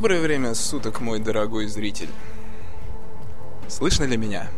Доброе 0.00 0.22
время 0.22 0.54
суток, 0.54 1.02
мой 1.02 1.18
дорогой 1.18 1.66
зритель. 1.66 2.08
Слышно 3.68 4.04
ли 4.04 4.16
меня? 4.16 4.48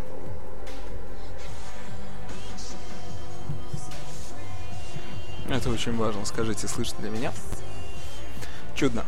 Это 5.51 5.69
очень 5.69 5.97
важно. 5.97 6.25
Скажите, 6.27 6.69
слышно 6.69 7.03
ли 7.03 7.11
меня? 7.11 7.33
Чудно. 8.77 9.03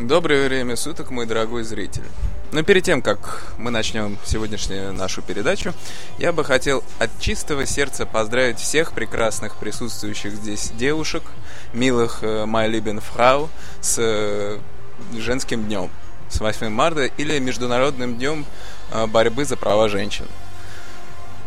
Доброе 0.00 0.48
время 0.48 0.76
суток, 0.76 1.10
мой 1.10 1.26
дорогой 1.26 1.62
зритель. 1.62 2.06
Но 2.52 2.62
перед 2.62 2.84
тем, 2.84 3.02
как 3.02 3.52
мы 3.58 3.70
начнем 3.70 4.16
сегодняшнюю 4.24 4.94
нашу 4.94 5.20
передачу, 5.20 5.74
я 6.16 6.32
бы 6.32 6.42
хотел 6.42 6.82
от 6.98 7.10
чистого 7.20 7.66
сердца 7.66 8.06
поздравить 8.06 8.60
всех 8.60 8.92
прекрасных 8.92 9.56
присутствующих 9.56 10.32
здесь 10.36 10.70
девушек, 10.70 11.22
милых 11.74 12.22
My 12.22 12.70
Lieben 12.70 13.02
Frau, 13.02 13.50
с 13.82 13.98
э, 13.98 14.58
женским 15.18 15.64
днем, 15.64 15.90
с 16.28 16.40
8 16.40 16.68
марта 16.68 17.04
или 17.04 17.38
Международным 17.38 18.16
днем 18.16 18.44
э, 18.90 19.06
борьбы 19.06 19.44
за 19.44 19.56
права 19.56 19.88
женщин. 19.88 20.26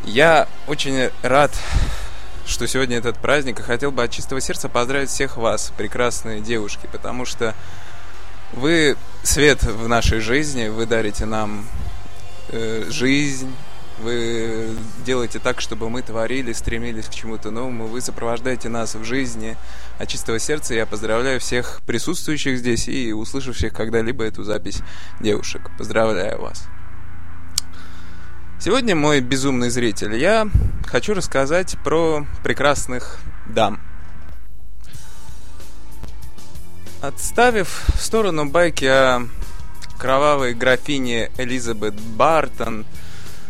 Я 0.03 0.47
очень 0.67 1.09
рад 1.21 1.51
что 2.47 2.65
сегодня 2.65 2.97
этот 2.97 3.17
праздник, 3.17 3.59
и 3.59 3.63
хотел 3.63 3.91
бы 3.91 4.03
от 4.03 4.11
чистого 4.11 4.39
сердца 4.39 4.69
поздравить 4.69 5.09
всех 5.09 5.35
вас, 5.35 5.73
прекрасные 5.75 6.39
девушки, 6.39 6.87
потому 6.91 7.25
что 7.25 7.53
вы 8.53 8.95
свет 9.23 9.63
в 9.63 9.87
нашей 9.87 10.21
жизни, 10.21 10.69
вы 10.69 10.85
дарите 10.85 11.25
нам 11.25 11.67
э, 12.49 12.85
жизнь, 12.89 13.53
вы 13.99 14.69
делаете 15.05 15.39
так, 15.39 15.59
чтобы 15.59 15.89
мы 15.89 16.01
творили, 16.01 16.53
стремились 16.53 17.07
к 17.07 17.13
чему-то 17.13 17.51
новому, 17.51 17.87
вы 17.87 17.99
сопровождаете 17.99 18.69
нас 18.69 18.95
в 18.95 19.03
жизни. 19.03 19.57
От 19.99 20.09
чистого 20.09 20.37
сердца 20.37 20.75
я 20.75 20.85
поздравляю 20.85 21.39
всех 21.39 21.81
присутствующих 21.87 22.59
здесь 22.59 22.87
и 22.87 23.13
услышавших 23.13 23.73
когда-либо 23.73 24.23
эту 24.23 24.43
запись 24.43 24.81
девушек. 25.19 25.71
Поздравляю 25.77 26.39
вас. 26.39 26.67
Сегодня 28.59 28.95
мой 28.95 29.21
безумный 29.21 29.69
зритель. 29.69 30.15
Я 30.15 30.47
хочу 30.85 31.15
рассказать 31.15 31.77
про 31.83 32.27
прекрасных 32.43 33.17
дам. 33.47 33.79
Отставив 37.01 37.85
в 37.95 37.99
сторону 37.99 38.45
байки 38.45 38.85
о 38.85 39.27
кровавой 39.97 40.53
графине 40.53 41.31
Элизабет 41.37 41.99
Бартон, 41.99 42.85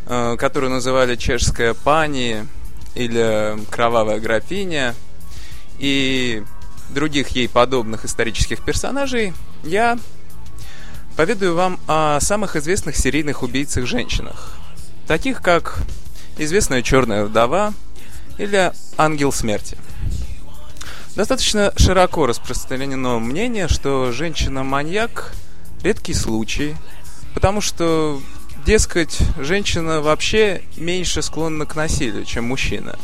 э, 0.06 0.38
которую 0.38 0.72
называли 0.72 1.16
чешская 1.16 1.74
пани 1.74 2.48
или 2.96 3.58
кровавая 3.70 4.20
графиня, 4.20 4.96
и 5.80 6.44
других 6.90 7.30
ей 7.30 7.50
подобных 7.50 8.06
исторических 8.06 8.64
персонажей, 8.64 9.34
я 9.64 9.98
поведаю 11.16 11.56
вам 11.56 11.80
о 11.88 12.20
самых 12.20 12.56
известных 12.56 12.96
серийных 12.96 13.44
убийцах-женщинах, 13.44 14.54
таких 15.08 15.42
как 15.42 15.80
известная 16.38 16.82
черная 16.82 17.26
вдова 17.26 17.74
или 18.38 18.72
ангел 18.98 19.32
смерти. 19.32 19.78
Достаточно 21.16 21.74
широко 21.76 22.28
распространено 22.28 23.18
мнение, 23.18 23.68
что 23.68 24.12
женщина-маньяк– 24.12 25.34
редкий 25.84 26.14
случай, 26.14 26.76
потому 27.34 27.62
что, 27.62 28.22
дескать, 28.66 29.18
женщина 29.38 30.02
вообще 30.02 30.62
меньше 30.76 31.22
склонна 31.22 31.66
к 31.66 31.76
насилию, 31.76 32.26
чем 32.26 32.46
мужчина. 32.46 32.98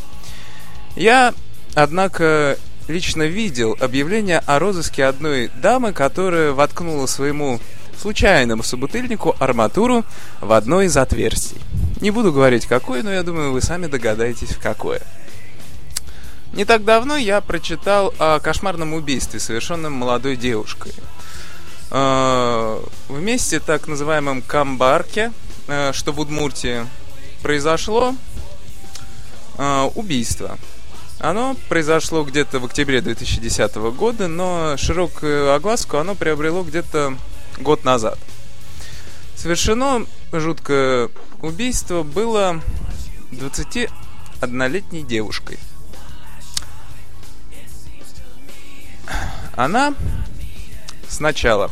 Я, 0.95 1.33
однако, 1.75 2.57
лично 2.87 3.23
видел 3.23 3.77
объявление 3.79 4.39
о 4.39 4.59
розыске 4.59 5.05
одной 5.05 5.49
дамы, 5.61 5.93
которая 5.93 6.51
воткнула 6.51 7.05
своему 7.05 7.59
случайному 7.99 8.63
собутыльнику 8.63 9.35
арматуру 9.39 10.03
в 10.41 10.51
одно 10.51 10.81
из 10.81 10.97
отверстий. 10.97 11.61
Не 12.01 12.11
буду 12.11 12.33
говорить 12.33 12.65
какое, 12.65 13.03
но 13.03 13.11
я 13.11 13.23
думаю, 13.23 13.51
вы 13.51 13.61
сами 13.61 13.87
догадаетесь 13.87 14.49
в 14.49 14.59
какое. 14.59 15.01
Не 16.53 16.65
так 16.65 16.83
давно 16.83 17.15
я 17.15 17.41
прочитал 17.41 18.13
о 18.19 18.39
кошмарном 18.39 18.93
убийстве, 18.93 19.39
совершенном 19.39 19.93
молодой 19.93 20.35
девушкой. 20.35 20.93
Э, 21.89 22.79
в 23.07 23.21
месте 23.21 23.59
так 23.59 23.87
называемом 23.87 24.41
Камбарке, 24.41 25.31
э, 25.67 25.93
что 25.93 26.11
в 26.11 26.19
Удмуртии, 26.19 26.85
произошло 27.41 28.15
э, 29.57 29.89
убийство. 29.95 30.57
Оно 31.23 31.55
произошло 31.69 32.23
где-то 32.23 32.59
в 32.59 32.65
октябре 32.65 33.01
2010 33.01 33.75
года, 33.95 34.27
но 34.27 34.75
широкую 34.77 35.53
огласку 35.53 35.97
оно 35.97 36.13
приобрело 36.13 36.63
где-то 36.63 37.17
год 37.57 37.83
назад. 37.83 38.19
Совершено 39.35 40.05
жуткое 40.31 41.09
убийство 41.41 42.03
было 42.03 42.61
21-летней 43.31 45.03
девушкой– 45.03 45.57
Она 49.55 49.93
сначала 51.07 51.69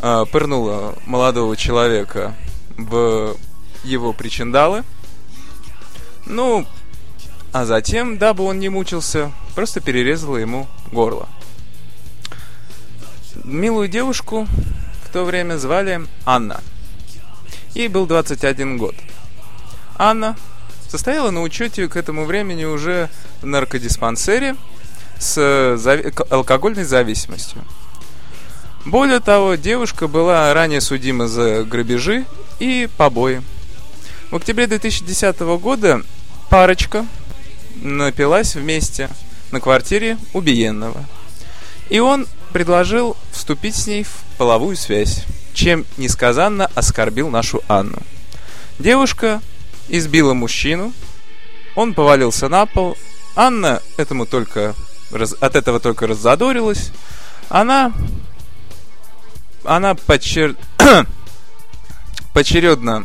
э, 0.00 0.24
пырнула 0.32 0.94
молодого 1.04 1.56
человека 1.56 2.34
в 2.78 3.36
его 3.84 4.12
причиндалы. 4.14 4.84
Ну, 6.24 6.66
а 7.52 7.64
затем, 7.64 8.18
дабы 8.18 8.44
он 8.44 8.58
не 8.58 8.68
мучился, 8.68 9.32
просто 9.54 9.80
перерезала 9.80 10.36
ему 10.36 10.66
горло. 10.90 11.28
Милую 13.44 13.88
девушку 13.88 14.46
в 15.04 15.12
то 15.12 15.24
время 15.24 15.56
звали 15.56 16.02
Анна. 16.24 16.60
Ей 17.74 17.88
был 17.88 18.06
21 18.06 18.76
год. 18.78 18.94
Анна 19.96 20.36
состояла 20.88 21.30
на 21.30 21.42
учете 21.42 21.88
к 21.88 21.96
этому 21.96 22.24
времени 22.24 22.64
уже 22.64 23.08
в 23.40 23.46
наркодиспансере– 23.46 24.56
с 25.22 25.38
зави- 25.76 26.12
алкогольной 26.30 26.84
зависимостью. 26.84 27.62
Более 28.84 29.20
того, 29.20 29.54
девушка 29.54 30.08
была 30.08 30.52
ранее 30.52 30.80
судима 30.80 31.28
за 31.28 31.62
грабежи 31.62 32.26
и 32.58 32.88
побои. 32.96 33.42
В 34.30 34.36
октябре 34.36 34.66
2010 34.66 35.38
года 35.60 36.02
парочка 36.50 37.06
напилась 37.82 38.54
вместе 38.54 39.08
на 39.50 39.60
квартире 39.60 40.18
убиенного. 40.32 41.04
И 41.88 41.98
он 41.98 42.26
предложил 42.52 43.16
вступить 43.30 43.76
с 43.76 43.86
ней 43.86 44.04
в 44.04 44.22
половую 44.38 44.76
связь, 44.76 45.24
чем 45.52 45.84
несказанно 45.96 46.70
оскорбил 46.74 47.28
нашу 47.28 47.62
Анну. 47.68 47.98
Девушка 48.78 49.40
избила 49.88 50.34
мужчину, 50.34 50.92
он 51.74 51.94
повалился 51.94 52.48
на 52.48 52.66
пол, 52.66 52.96
Анна 53.34 53.80
этому 53.96 54.26
только 54.26 54.74
раз, 55.10 55.34
от 55.40 55.56
этого 55.56 55.80
только 55.80 56.06
раззадорилась. 56.06 56.90
Она, 57.48 57.92
она 59.64 59.94
почер... 59.94 60.56
поочередно 62.32 63.04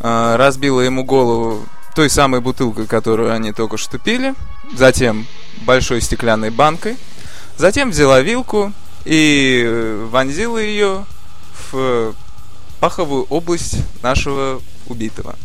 э, 0.00 0.36
разбила 0.36 0.80
ему 0.80 1.04
голову 1.04 1.66
той 1.94 2.10
самой 2.10 2.40
бутылкой, 2.40 2.86
которую 2.86 3.32
они 3.32 3.52
только 3.52 3.76
что 3.76 3.98
пили, 3.98 4.34
затем 4.74 5.26
большой 5.62 6.00
стеклянной 6.00 6.50
банкой, 6.50 6.96
затем 7.56 7.90
взяла 7.90 8.20
вилку 8.20 8.72
и 9.04 9.96
вонзила 10.10 10.58
ее 10.58 11.06
в 11.70 12.14
паховую 12.80 13.24
область 13.30 13.76
нашего 14.02 14.60
убитого. 14.86 15.36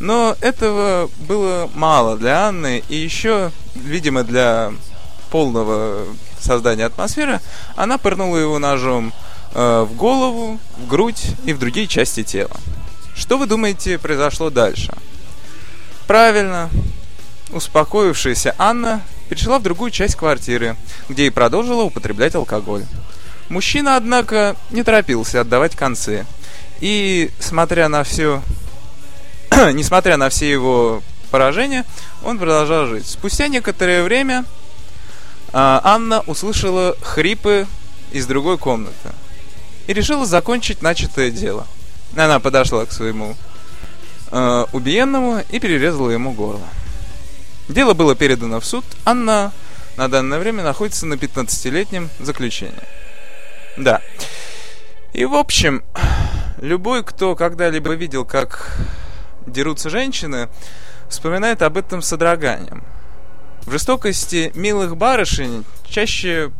Но 0.00 0.36
этого 0.40 1.10
было 1.26 1.68
мало 1.74 2.16
для 2.16 2.46
Анны 2.46 2.82
и 2.88 2.96
еще, 2.96 3.50
видимо, 3.74 4.22
для 4.22 4.72
полного 5.30 6.04
создания 6.40 6.86
атмосферы, 6.86 7.40
она 7.76 7.98
пырнула 7.98 8.38
его 8.38 8.58
ножом 8.58 9.12
э, 9.54 9.86
в 9.88 9.94
голову, 9.96 10.58
в 10.78 10.86
грудь 10.86 11.26
и 11.44 11.52
в 11.52 11.58
другие 11.58 11.86
части 11.88 12.22
тела. 12.22 12.56
Что 13.14 13.36
вы 13.36 13.46
думаете 13.46 13.98
произошло 13.98 14.50
дальше? 14.50 14.94
Правильно, 16.08 16.70
успокоившаяся 17.50 18.54
Анна 18.56 19.02
перешла 19.28 19.58
в 19.58 19.62
другую 19.62 19.90
часть 19.90 20.16
квартиры, 20.16 20.74
где 21.10 21.26
и 21.26 21.30
продолжила 21.30 21.82
употреблять 21.82 22.34
алкоголь. 22.34 22.86
Мужчина, 23.50 23.94
однако, 23.94 24.56
не 24.70 24.82
торопился 24.82 25.42
отдавать 25.42 25.76
концы. 25.76 26.24
И, 26.80 27.30
смотря 27.38 27.90
на 27.90 28.04
все, 28.04 28.42
несмотря 29.74 30.16
на 30.16 30.30
все 30.30 30.50
его 30.50 31.02
поражения, 31.30 31.84
он 32.24 32.38
продолжал 32.38 32.86
жить. 32.86 33.06
Спустя 33.06 33.48
некоторое 33.48 34.02
время 34.02 34.46
а, 35.52 35.82
Анна 35.84 36.20
услышала 36.20 36.96
хрипы 37.02 37.66
из 38.12 38.24
другой 38.24 38.56
комнаты 38.56 39.10
и 39.86 39.92
решила 39.92 40.24
закончить 40.24 40.80
начатое 40.80 41.30
дело. 41.30 41.66
Она 42.16 42.40
подошла 42.40 42.86
к 42.86 42.92
своему 42.92 43.36
э, 44.30 44.64
убиенному 44.72 45.42
и 45.50 45.58
перерезала 45.58 46.10
ему 46.10 46.32
горло. 46.32 46.66
Дело 47.68 47.94
было 47.94 48.14
передано 48.14 48.60
в 48.60 48.64
суд. 48.64 48.84
Анна 49.04 49.52
на 49.96 50.08
данное 50.08 50.38
время 50.38 50.62
находится 50.62 51.06
на 51.06 51.14
15-летнем 51.14 52.08
заключении. 52.18 52.74
Да. 53.76 54.00
И 55.12 55.24
в 55.24 55.34
общем, 55.34 55.82
любой, 56.60 57.04
кто 57.04 57.34
когда-либо 57.34 57.92
видел, 57.94 58.24
как 58.24 58.78
дерутся 59.46 59.90
женщины, 59.90 60.48
вспоминает 61.08 61.62
об 61.62 61.76
этом 61.76 62.02
содроганием. 62.02 62.84
В 63.66 63.72
жестокости 63.72 64.52
милых 64.54 64.96
барышень 64.96 65.64
чаще, 65.84 66.52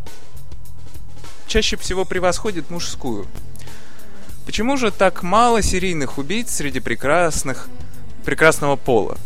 чаще 1.47 1.77
всего 1.77 2.05
превосходит 2.05 2.71
мужскую. 2.71 3.27
Почему 4.49 4.79
же 4.79 4.91
так 4.91 5.23
мало 5.23 5.61
серийных 5.61 6.17
убийц 6.17 6.51
среди 6.51 6.81
прекрасных, 6.81 7.69
прекрасного 8.25 8.77
пола? 8.77 9.19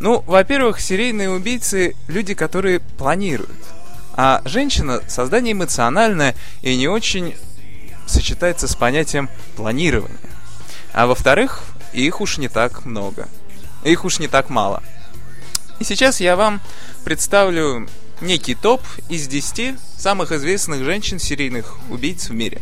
Ну, 0.00 0.24
во-первых, 0.26 0.80
серийные 0.80 1.30
убийцы– 1.30 1.94
люди, 2.08 2.34
которые 2.34 2.80
планируют. 2.80 3.56
А 4.14 4.42
женщина– 4.44 5.00
создание 5.06 5.52
эмоциональное 5.52 6.34
и 6.60 6.76
не 6.76 6.88
очень 6.88 7.36
сочетается 8.08 8.66
с 8.66 8.74
понятием 8.74 9.30
планирования. 9.54 10.18
А 10.92 11.06
во-вторых, 11.06 11.62
их 11.92 12.20
уж 12.20 12.38
не 12.38 12.48
так 12.48 12.84
много. 12.84 13.28
Их 13.84 14.04
уж 14.04 14.18
не 14.18 14.26
так 14.26 14.50
мало. 14.50 14.82
И 15.78 15.84
сейчас 15.84 16.20
я 16.20 16.34
вам 16.34 16.60
представлю 17.04 17.88
некий 18.20 18.56
топ 18.56 18.82
из 19.08 19.28
10 19.28 19.78
самых 19.96 20.32
известных 20.32 20.82
женщин-серийных 20.82 21.76
убийц 21.90 22.28
в 22.28 22.34
мире. 22.34 22.60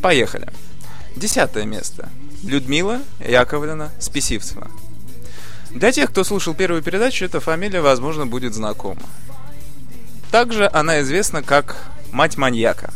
Поехали. 0.00 0.46
Десятое 1.16 1.64
место. 1.64 2.08
Людмила 2.42 3.00
Яковлевна 3.20 3.90
Списивцева. 4.00 4.70
Для 5.70 5.92
тех, 5.92 6.10
кто 6.10 6.24
слушал 6.24 6.54
первую 6.54 6.82
передачу, 6.82 7.24
эта 7.24 7.40
фамилия, 7.40 7.80
возможно, 7.80 8.26
будет 8.26 8.54
знакома. 8.54 9.02
Также 10.30 10.68
она 10.72 11.00
известна 11.00 11.42
как 11.42 11.76
мать 12.10 12.36
маньяка. 12.36 12.92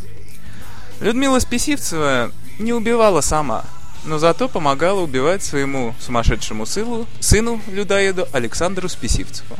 Людмила 0.99 1.39
Списивцева 1.39 2.31
не 2.59 2.73
убивала 2.73 3.21
сама, 3.21 3.65
но 4.05 4.17
зато 4.19 4.47
помогала 4.47 5.01
убивать 5.01 5.43
своему 5.43 5.93
сумасшедшему 5.99 6.65
сыну, 6.65 7.07
сыну 7.19 7.61
людоеду 7.71 8.27
Александру 8.31 8.89
Списивцеву. 8.89 9.57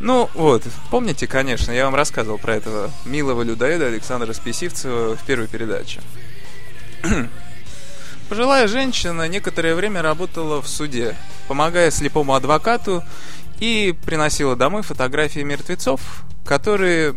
Ну 0.00 0.28
вот, 0.34 0.62
помните, 0.90 1.26
конечно, 1.26 1.72
я 1.72 1.84
вам 1.86 1.94
рассказывал 1.94 2.38
про 2.38 2.56
этого 2.56 2.90
милого 3.04 3.42
людоеда 3.42 3.86
Александра 3.86 4.32
Списивцева 4.32 5.16
в 5.16 5.24
первой 5.24 5.48
передаче. 5.48 6.00
Пожилая 8.28 8.66
женщина 8.68 9.28
некоторое 9.28 9.74
время 9.74 10.02
работала 10.02 10.62
в 10.62 10.68
суде, 10.68 11.16
помогая 11.48 11.90
слепому 11.90 12.34
адвокату 12.34 13.02
и 13.58 13.94
приносила 14.04 14.56
домой 14.56 14.82
фотографии 14.82 15.40
мертвецов, 15.40 16.00
которые 16.44 17.14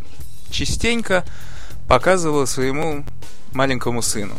частенько 0.50 1.26
показывала 1.88 2.46
своему 2.46 3.06
маленькому 3.54 4.02
сыну. 4.02 4.36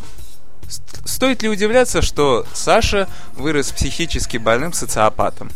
Стоит 1.04 1.42
ли 1.42 1.48
удивляться, 1.48 2.02
что 2.02 2.46
Саша 2.52 3.08
вырос 3.34 3.70
психически 3.72 4.36
больным 4.36 4.72
социопатом? 4.72 5.50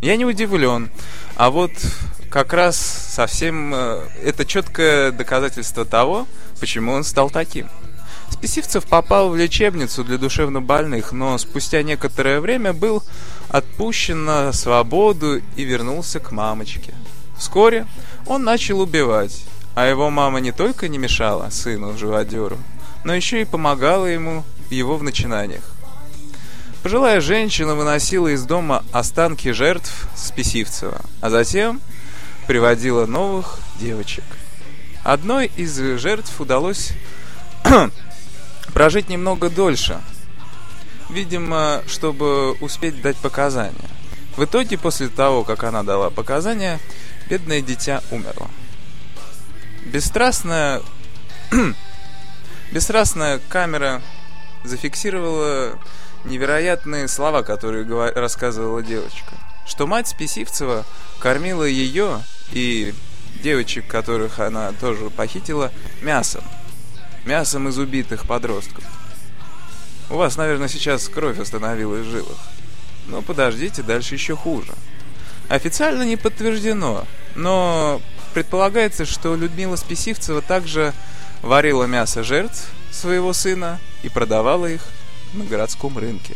Я 0.00 0.16
не 0.16 0.24
удивлен. 0.24 0.90
А 1.36 1.50
вот 1.50 1.70
как 2.30 2.52
раз 2.52 2.76
совсем 2.76 3.72
э, 3.74 4.08
это 4.22 4.44
четкое 4.44 5.12
доказательство 5.12 5.84
того, 5.84 6.26
почему 6.60 6.92
он 6.92 7.04
стал 7.04 7.30
таким. 7.30 7.68
Списивцев 8.30 8.84
попал 8.84 9.30
в 9.30 9.36
лечебницу 9.36 10.04
для 10.04 10.18
душевнобольных, 10.18 11.12
но 11.12 11.38
спустя 11.38 11.82
некоторое 11.82 12.40
время 12.40 12.72
был 12.72 13.02
отпущен 13.48 14.24
на 14.24 14.52
свободу 14.52 15.40
и 15.56 15.64
вернулся 15.64 16.20
к 16.20 16.32
мамочке. 16.32 16.94
Вскоре 17.38 17.86
он 18.26 18.44
начал 18.44 18.80
убивать, 18.80 19.44
а 19.74 19.86
его 19.86 20.10
мама 20.10 20.40
не 20.40 20.52
только 20.52 20.88
не 20.88 20.98
мешала 20.98 21.50
сыну-живодеру, 21.50 22.58
но 23.04 23.14
еще 23.14 23.42
и 23.42 23.44
помогала 23.44 24.06
ему 24.06 24.44
его 24.70 24.96
в 24.96 25.02
начинаниях. 25.02 25.64
Пожилая 26.82 27.20
женщина 27.20 27.74
выносила 27.74 28.28
из 28.28 28.44
дома 28.44 28.84
останки 28.92 29.50
жертв 29.50 30.08
Списивцева, 30.14 31.00
а 31.20 31.30
затем 31.30 31.80
приводила 32.46 33.06
новых 33.06 33.58
девочек. 33.80 34.24
Одной 35.02 35.50
из 35.56 35.76
жертв 35.76 36.40
удалось 36.40 36.92
прожить 38.76 39.08
немного 39.08 39.48
дольше, 39.48 40.02
видимо, 41.08 41.82
чтобы 41.86 42.52
успеть 42.60 43.00
дать 43.00 43.16
показания. 43.16 43.88
В 44.36 44.44
итоге, 44.44 44.76
после 44.76 45.08
того, 45.08 45.44
как 45.44 45.64
она 45.64 45.82
дала 45.82 46.10
показания, 46.10 46.78
бедное 47.30 47.62
дитя 47.62 48.02
умерло. 48.10 48.50
Бесстрастная, 49.86 50.82
бесстрастная 52.70 53.40
камера 53.48 54.02
зафиксировала 54.62 55.78
невероятные 56.26 57.08
слова, 57.08 57.42
которые 57.42 57.86
рассказывала 58.10 58.82
девочка. 58.82 59.32
Что 59.66 59.86
мать 59.86 60.08
Списивцева 60.08 60.84
кормила 61.18 61.64
ее 61.64 62.20
и 62.52 62.92
девочек, 63.42 63.86
которых 63.86 64.38
она 64.38 64.72
тоже 64.72 65.08
похитила, 65.08 65.72
мясом 66.02 66.44
мясом 67.26 67.68
из 67.68 67.78
убитых 67.78 68.26
подростков. 68.26 68.84
У 70.08 70.16
вас, 70.16 70.36
наверное, 70.36 70.68
сейчас 70.68 71.08
кровь 71.08 71.38
остановилась 71.38 72.06
в 72.06 72.10
жилах. 72.10 72.38
Но 73.08 73.22
подождите, 73.22 73.82
дальше 73.82 74.14
еще 74.14 74.36
хуже. 74.36 74.72
Официально 75.48 76.02
не 76.02 76.16
подтверждено, 76.16 77.04
но 77.34 78.00
предполагается, 78.34 79.04
что 79.04 79.36
Людмила 79.36 79.76
Списивцева 79.76 80.42
также 80.42 80.92
варила 81.42 81.84
мясо 81.84 82.22
жертв 82.22 82.68
своего 82.90 83.32
сына 83.32 83.78
и 84.02 84.08
продавала 84.08 84.66
их 84.66 84.82
на 85.34 85.44
городском 85.44 85.98
рынке. 85.98 86.34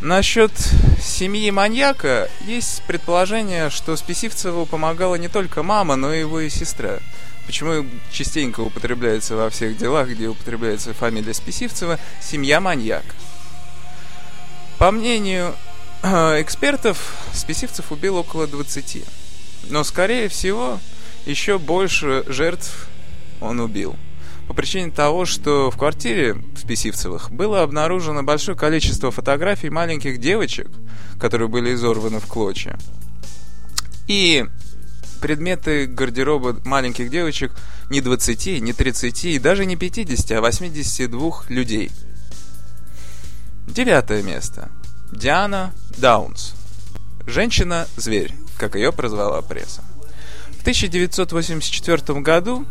Насчет 0.00 0.52
семьи 1.00 1.50
маньяка 1.50 2.28
есть 2.46 2.82
предположение, 2.86 3.70
что 3.70 3.96
Списивцеву 3.96 4.66
помогала 4.66 5.14
не 5.14 5.28
только 5.28 5.62
мама, 5.62 5.96
но 5.96 6.12
и 6.12 6.20
его 6.20 6.40
и 6.40 6.50
сестра. 6.50 6.98
Почему 7.46 7.86
частенько 8.10 8.60
употребляется 8.60 9.36
во 9.36 9.50
всех 9.50 9.76
делах, 9.76 10.08
где 10.08 10.28
употребляется 10.28 10.94
фамилия 10.94 11.34
Списивцева, 11.34 11.98
семья 12.22 12.60
маньяк. 12.60 13.04
По 14.78 14.90
мнению 14.90 15.54
э, 16.02 16.40
экспертов, 16.40 17.16
Списивцев 17.32 17.92
убил 17.92 18.16
около 18.16 18.46
20. 18.46 19.04
Но, 19.70 19.84
скорее 19.84 20.28
всего, 20.28 20.80
еще 21.26 21.58
больше 21.58 22.24
жертв 22.26 22.88
он 23.40 23.60
убил. 23.60 23.96
По 24.48 24.54
причине 24.54 24.90
того, 24.90 25.24
что 25.24 25.70
в 25.70 25.78
квартире 25.78 26.36
Списивцевых 26.56 27.30
было 27.30 27.62
обнаружено 27.62 28.22
большое 28.22 28.56
количество 28.56 29.10
фотографий 29.10 29.70
маленьких 29.70 30.18
девочек, 30.18 30.68
которые 31.18 31.48
были 31.48 31.72
изорваны 31.72 32.20
в 32.20 32.26
клочья. 32.26 32.78
И 34.06 34.44
предметы 35.24 35.86
гардероба 35.86 36.54
маленьких 36.66 37.08
девочек 37.08 37.50
не 37.88 38.02
20, 38.02 38.60
не 38.60 38.74
30 38.74 39.24
и 39.24 39.38
даже 39.38 39.64
не 39.64 39.74
50, 39.74 40.32
а 40.32 40.42
82 40.42 41.44
людей. 41.48 41.90
Девятое 43.66 44.22
место. 44.22 44.68
Диана 45.10 45.72
Даунс. 45.96 46.52
Женщина-зверь, 47.26 48.34
как 48.58 48.74
ее 48.74 48.92
прозвала 48.92 49.40
пресса. 49.40 49.82
В 50.58 50.60
1984 50.60 52.20
году 52.20 52.66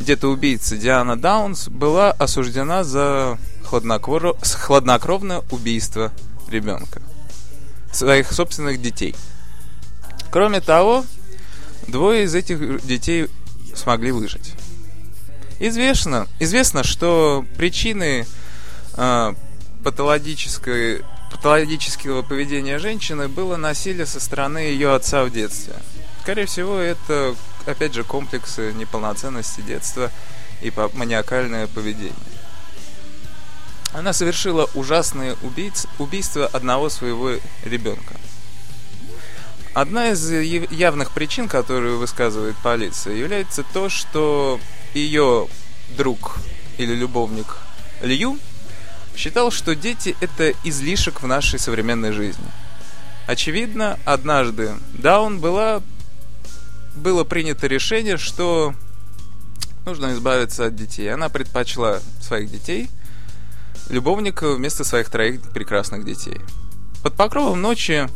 где-то-убийца 0.00 0.76
Диана 0.76 1.16
Даунс 1.16 1.68
была 1.68 2.10
осуждена 2.10 2.82
за 2.82 3.38
хладнокровное 3.62 5.42
убийство 5.52 6.10
ребенка. 6.48 7.00
Своих 7.92 8.32
собственных 8.32 8.82
детей. 8.82 9.14
Кроме 10.32 10.60
того, 10.60 11.04
Двое 11.88 12.24
из 12.24 12.34
этих 12.34 12.84
детей 12.84 13.28
смогли 13.74 14.12
выжить. 14.12 14.54
Известно, 15.58 16.26
известно 16.40 16.82
что 16.82 17.44
причины 17.56 18.26
э, 18.94 19.34
патологической, 19.84 21.02
патологического 21.30 22.22
поведения 22.22 22.78
женщины 22.78 23.28
было 23.28 23.56
насилие 23.56 24.06
со 24.06 24.20
стороны 24.20 24.58
ее 24.58 24.94
отца 24.94 25.24
в 25.24 25.30
детстве. 25.30 25.74
Скорее 26.22 26.46
всего, 26.46 26.78
это, 26.78 27.34
опять 27.66 27.94
же, 27.94 28.04
комплексы 28.04 28.72
неполноценности 28.72 29.60
детства 29.60 30.10
и 30.62 30.72
маниакальное 30.94 31.66
поведение. 31.66 32.12
Она 33.92 34.12
совершила 34.12 34.68
ужасные 34.74 35.36
убийц, 35.42 35.86
убийства 35.98 36.46
одного 36.46 36.88
своего 36.88 37.32
ребенка. 37.64 38.14
Одна 39.74 40.10
из 40.10 40.30
явных 40.30 41.12
причин, 41.12 41.48
которую 41.48 41.98
высказывает 41.98 42.56
полиция, 42.62 43.14
является 43.14 43.62
то, 43.62 43.88
что 43.88 44.60
ее 44.92 45.48
друг 45.96 46.36
или 46.76 46.94
любовник 46.94 47.56
Лью 48.02 48.38
считал, 49.16 49.50
что 49.50 49.74
дети– 49.74 50.14
это 50.20 50.52
излишек 50.64 51.22
в 51.22 51.26
нашей 51.26 51.58
современной 51.58 52.12
жизни. 52.12 52.44
Очевидно, 53.26 53.98
однажды 54.04 54.72
Даун 54.92 55.38
была, 55.38 55.80
было 56.94 57.24
принято 57.24 57.66
решение, 57.66 58.18
что 58.18 58.74
нужно 59.86 60.12
избавиться 60.12 60.66
от 60.66 60.76
детей. 60.76 61.12
Она 61.12 61.28
предпочла 61.28 62.00
своих 62.20 62.50
детей 62.50 62.90
любовника 63.88 64.52
вместо 64.52 64.84
своих 64.84 65.08
троих 65.08 65.40
прекрасных 65.52 66.04
детей. 66.04 66.40
Под 67.02 67.14
покровом 67.14 67.60
ночи 67.60 68.08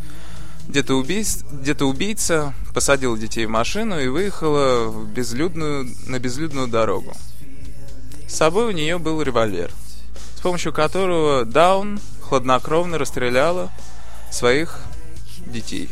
где-то 0.69 0.95
убийц... 0.95 1.45
где 1.51 1.75
убийца 1.75 2.55
посадил 2.75 3.17
детей 3.17 3.47
в 3.47 3.51
машину 3.51 4.01
и 4.01 4.09
выехала 4.09 4.89
в 4.89 5.09
безлюдную... 5.09 5.89
на 6.07 6.19
безлюдную 6.19 6.69
дорогу. 6.69 7.15
С 8.29 8.35
собой 8.35 8.67
у 8.67 8.71
нее 8.73 8.99
был 8.99 9.23
револьвер, 9.23 9.71
с 10.37 10.41
помощью 10.41 10.73
которого 10.73 11.45
Даун 11.45 12.01
хладнокровно 12.23 12.99
расстреляла 12.99 13.73
своих 14.31 14.81
детей. 15.47 15.91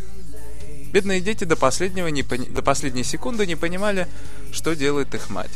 Бедные 0.93 1.21
дети 1.21 1.45
до, 1.45 1.57
последнего 1.57 2.09
не 2.09 2.23
пони... 2.23 2.47
до 2.47 2.63
последней 2.63 3.05
секунды 3.05 3.47
не 3.47 3.57
понимали, 3.57 4.09
что 4.53 4.75
делает 4.75 5.15
их 5.15 5.31
мать. 5.31 5.51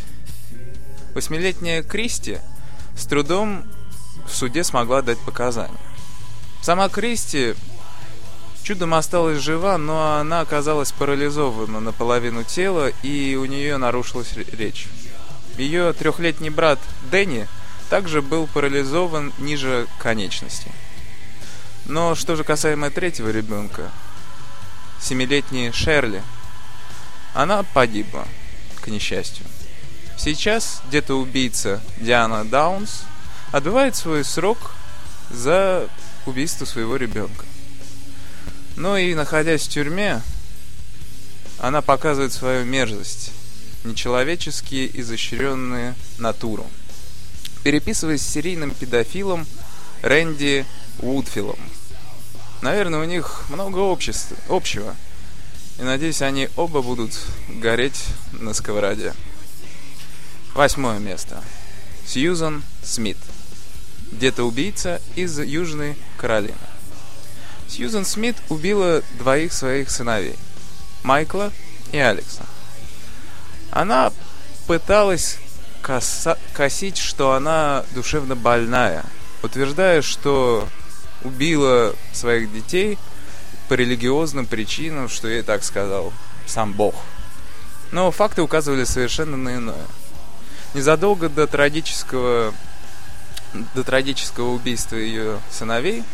Восьмилетняя 1.15 1.83
Кристи 1.83 2.39
с 2.97 3.07
трудом 3.07 3.65
в 4.27 4.35
суде 4.35 4.65
смогла 4.65 5.03
дать 5.03 5.19
показания. 5.19 5.79
Сама 6.63 6.89
Кристи 6.89 7.55
чудом 8.63 8.95
осталась 8.95 9.39
жива, 9.39 9.79
но 9.79 10.17
она 10.17 10.41
оказалась 10.41 10.93
парализована 10.93 11.81
наполовину 11.81 12.45
тела, 12.45 12.93
и 13.03 13.37
у 13.37 13.45
нее 13.45 13.77
нарушилась 13.77 14.35
речь. 14.53 14.89
Ее 15.57 15.93
трехлетний 15.93 16.51
брат 16.51 16.79
Дэнни 17.11 17.49
также 17.91 18.23
был 18.23 18.47
парализован 18.47 19.33
ниже 19.39 19.87
конечности. 19.99 20.71
Но 21.87 22.15
что 22.15 22.37
же 22.37 22.45
касаемо 22.45 22.91
третьего 22.91 23.31
ребенка, 23.31 23.91
семилетней 25.01 25.73
Шерли, 25.73 26.23
она 27.35 27.63
погибла, 27.63 28.27
к 28.81 28.89
несчастью. 28.89 29.47
Сейчас 30.17 30.83
где-то 30.89 31.15
убийца 31.15 31.81
Диана 31.99 32.45
Даунс 32.45 33.05
отбывает 33.53 33.97
свой 33.97 34.25
срок 34.25 34.73
за 35.31 35.89
убийство 36.27 36.65
своего 36.65 36.97
ребенка. 36.97 37.45
Но 38.79 38.97
и 38.97 39.13
находясь 39.15 39.67
в 39.67 39.71
тюрьме, 39.71 40.23
она 41.59 41.83
показывает 41.83 42.33
свою 42.33 42.65
мерзость, 42.65 43.33
нечеловеческие 43.83 44.89
изощренные 45.01 45.97
натуру. 46.19 46.65
Переписываясь 47.65 48.23
с 48.23 48.29
серийным 48.29 48.71
педофилом 48.71 49.49
Рэнди 50.03 50.65
Вудфиллом. 50.99 51.59
Наверное, 52.63 53.01
у 53.01 53.05
них 53.05 53.47
много 53.49 53.79
общества, 53.79 54.37
общего. 54.49 54.95
И 55.81 55.83
надеюсь, 55.83 56.23
они 56.23 56.49
оба 56.55 56.81
будут 56.81 57.19
гореть 57.49 58.05
на 58.31 58.55
сковороде. 58.55 59.13
Восьмое 60.55 61.01
место. 61.01 61.43
Сьюзан 62.07 62.63
Смит. 62.85 63.19
Где-то 64.13 64.45
убийца 64.45 65.03
из 65.17 65.37
Южной 65.41 65.97
Каролины. 66.17 66.55
Сьюзан 67.69 68.05
Смит 68.05 68.37
убила 68.49 69.03
двоих 69.19 69.53
своих 69.53 69.91
сыновей. 69.91 70.37
Майкла 71.03 71.53
и 71.93 71.99
Алекса. 71.99 72.45
Она 73.71 74.13
пыталась 74.67 75.39
коса- 75.83 76.39
косить, 76.55 76.97
что 76.97 77.33
она 77.33 77.85
душевно 77.95 78.35
больная, 78.35 79.05
утверждая, 79.43 80.03
что 80.03 80.69
убила 81.23 81.95
своих 82.13 82.53
детей 82.53 82.99
по 83.69 83.75
религиозным 83.75 84.47
причинам, 84.47 85.09
что 85.09 85.29
ей 85.29 85.43
так 85.43 85.63
сказал 85.63 86.13
сам 86.47 86.73
Бог. 86.73 86.95
Но 87.91 88.11
факты 88.11 88.43
указывали 88.43 88.85
совершенно 88.85 89.37
на 89.37 89.57
иное. 89.57 89.87
Незадолго 90.75 91.29
до 91.29 91.47
трагического, 91.47 92.53
до 93.75 93.85
трагического 93.85 94.51
убийства 94.51 94.97
ее 94.97 95.41
сыновей, 95.51 96.05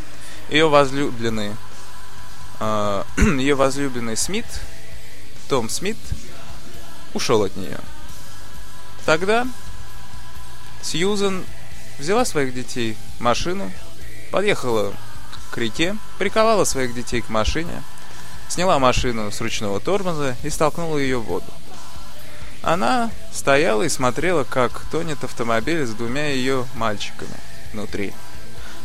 ее 0.49 0.69
возлюбленный, 0.69 1.57
э, 2.61 3.05
ее 3.17 3.55
возлюбленный 3.55 4.17
Смит, 4.17 4.47
Том 5.49 5.69
Смит, 5.69 5.97
ушел 7.15 7.43
от 7.45 7.57
нее. 7.57 7.79
Тогда 9.07 9.47
Сьюзен 10.83 11.45
взяла 11.99 12.25
своих 12.25 12.55
детей 12.55 12.97
машину, 13.19 13.71
подъехала 14.31 14.95
к 15.51 15.59
реке, 15.59 15.97
приковала 16.19 16.65
своих 16.65 16.95
детей 16.95 17.21
к 17.21 17.29
машине, 17.29 17.83
сняла 18.49 18.79
машину 18.79 19.31
с 19.31 19.41
ручного 19.41 19.81
тормоза 19.81 20.37
и 20.43 20.51
столкнула 20.51 20.99
ее 20.99 21.19
в 21.19 21.25
воду. 21.25 21.47
Она 22.63 23.11
стояла 23.33 23.83
и 23.83 23.89
смотрела, 23.89 24.45
как 24.45 24.85
тонет 24.91 25.23
автомобиль 25.23 25.87
с 25.87 25.91
двумя 25.91 26.29
ее 26.31 26.67
мальчиками 26.75 27.37
внутри. 27.73 28.15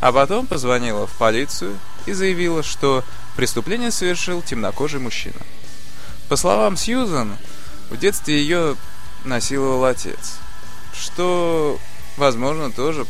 А 0.02 0.12
потом 0.12 0.48
позвонила 0.48 1.08
в 1.08 1.12
полицию 1.12 1.78
и 2.06 2.14
заявила, 2.14 2.64
что 2.64 3.04
преступление 3.36 3.92
совершил 3.92 4.42
темнокожий 4.42 5.00
мужчина. 5.00 5.40
По 6.30 6.36
словам 6.36 6.78
Сьюзан, 6.78 7.36
в 7.90 7.98
детстве 7.98 8.40
ее 8.40 8.76
насиловал 9.26 9.86
отец, 9.86 10.38
что, 10.94 11.80
возможно, 12.18 12.72
тоже 12.72 13.06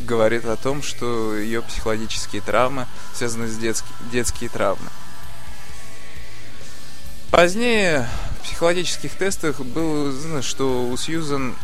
говорит 0.00 0.44
о 0.46 0.56
том, 0.56 0.82
что 0.82 1.36
ее 1.36 1.62
психологические 1.62 2.40
травмы 2.42 2.86
связаны 3.14 3.48
с 3.48 3.56
детскими 3.56 3.90
детские 4.10 4.50
травмы. 4.50 4.88
Позднее 7.30 8.08
в 8.38 8.44
психологических 8.44 9.12
тестах 9.14 9.60
было 9.60 10.08
узнано, 10.08 10.42
что 10.42 10.86
у 10.86 10.96
Сьюзан 10.96 11.54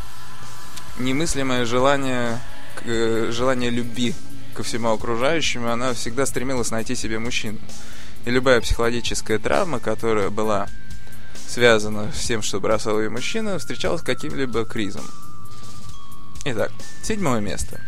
немыслимое 0.99 1.64
желание, 1.64 2.40
э, 2.85 3.30
желание 3.33 3.71
любви 3.71 4.14
ко 4.56 4.62
всему 4.62 4.90
окружающему, 4.90 5.70
она 5.70 5.92
всегда 5.92 6.26
стремилась 6.26 6.70
найти 6.70 6.94
себе 6.94 7.18
мужчину. 7.18 7.58
И 8.25 8.30
любая 8.30 8.60
психологическая 8.60 9.38
травма, 9.38 9.78
которая 9.78 10.30
была 10.30 10.68
связана 11.46 12.10
с 12.12 12.26
тем, 12.26 12.42
что 12.42 12.58
бросал 12.58 13.00
ее 13.00 13.10
мужчина, 13.10 13.58
встречалась 13.58 14.00
с 14.00 14.04
каким-либо 14.04 14.64
кризом. 14.64 15.04
Итак, 16.44 16.72
седьмое 17.02 17.40
место. 17.40 17.80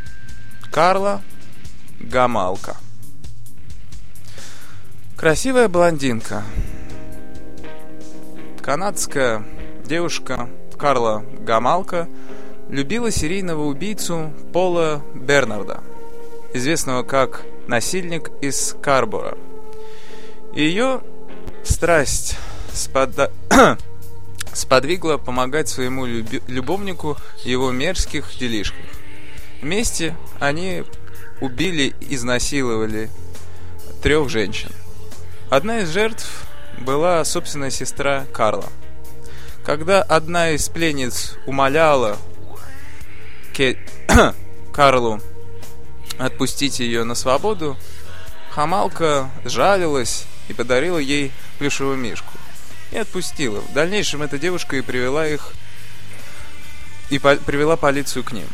Карла 0.70 1.22
Гамалка. 2.00 2.76
Красивая 5.16 5.68
блондинка, 5.68 6.44
Канадская 8.62 9.44
девушка 9.84 10.48
Карла 10.78 11.24
Гамалка 11.40 12.06
любила 12.68 13.10
серийного 13.10 13.64
убийцу 13.64 14.30
Пола 14.52 15.02
Бернарда, 15.14 15.82
известного 16.52 17.02
как 17.02 17.42
насильник 17.66 18.30
из 18.40 18.76
Карбора. 18.82 19.36
Ее 20.54 21.02
страсть 21.64 22.36
спода... 22.72 23.32
сподвигла 24.52 25.18
помогать 25.18 25.68
своему 25.68 26.06
люби... 26.06 26.42
любовнику 26.46 27.16
его 27.44 27.70
мерзких 27.70 28.36
делишках. 28.38 28.86
Вместе 29.62 30.16
они 30.40 30.84
убили, 31.40 31.94
изнасиловали 32.00 33.10
трех 34.02 34.28
женщин. 34.28 34.70
Одна 35.50 35.80
из 35.80 35.90
жертв 35.90 36.46
была 36.80 37.24
собственная 37.24 37.70
сестра 37.70 38.24
Карла. 38.32 38.66
Когда 39.64 40.02
одна 40.02 40.50
из 40.50 40.68
пленниц 40.68 41.36
умоляла 41.46 42.16
Ке... 43.52 43.78
Карлу 44.72 45.20
отпустить 46.18 46.80
ее 46.80 47.04
на 47.04 47.14
свободу, 47.14 47.76
Хамалка 48.50 49.30
жалилась 49.44 50.24
и 50.48 50.52
подарила 50.52 50.98
ей 50.98 51.32
плюшевую 51.58 51.96
мишку. 51.96 52.32
И 52.90 52.96
отпустила. 52.96 53.60
В 53.60 53.72
дальнейшем 53.72 54.22
эта 54.22 54.38
девушка 54.38 54.76
и 54.76 54.80
привела 54.80 55.26
их 55.26 55.52
и 57.10 57.18
по 57.18 57.36
привела 57.36 57.76
полицию 57.76 58.24
к 58.24 58.32
ним. 58.32 58.48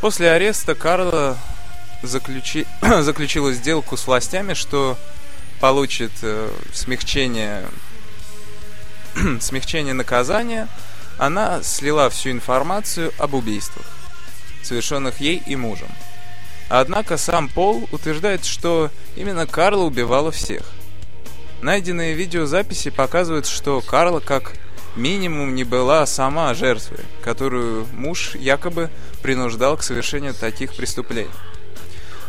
После 0.00 0.30
ареста 0.30 0.74
Карла 0.74 1.38
заключи... 2.02 2.66
заключила 3.00 3.52
сделку 3.52 3.96
с 3.96 4.06
властями, 4.06 4.54
что 4.54 4.98
получит 5.60 6.12
э, 6.22 6.50
смягчение, 6.72 7.64
смягчение 9.40 9.94
наказания, 9.94 10.68
она 11.18 11.62
слила 11.62 12.10
всю 12.10 12.30
информацию 12.30 13.12
об 13.18 13.34
убийствах, 13.34 13.86
совершенных 14.62 15.20
ей 15.20 15.42
и 15.46 15.56
мужем. 15.56 15.88
Однако 16.68 17.16
сам 17.16 17.48
Пол 17.48 17.88
утверждает, 17.92 18.44
что 18.44 18.90
именно 19.16 19.46
Карла 19.46 19.84
убивала 19.84 20.30
всех. 20.30 20.62
Найденные 21.62 22.14
видеозаписи 22.14 22.90
показывают, 22.90 23.46
что 23.46 23.80
Карла 23.80 24.20
как 24.20 24.54
минимум 24.96 25.54
не 25.54 25.64
была 25.64 26.06
сама 26.06 26.52
жертвой, 26.54 27.00
которую 27.22 27.86
муж 27.92 28.34
якобы 28.34 28.90
принуждал 29.22 29.76
к 29.76 29.82
совершению 29.82 30.34
таких 30.34 30.74
преступлений. 30.74 31.30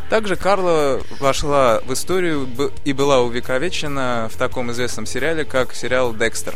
Также 0.09 0.35
Карла 0.35 1.01
вошла 1.19 1.81
в 1.85 1.91
историю 1.93 2.47
и 2.83 2.93
была 2.93 3.21
увековечена 3.21 4.29
в 4.31 4.37
таком 4.37 4.71
известном 4.71 5.05
сериале, 5.05 5.45
как 5.45 5.73
сериал 5.73 6.13
«Декстер». 6.13 6.55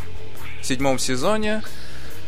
В 0.62 0.66
седьмом 0.66 0.98
сезоне 0.98 1.62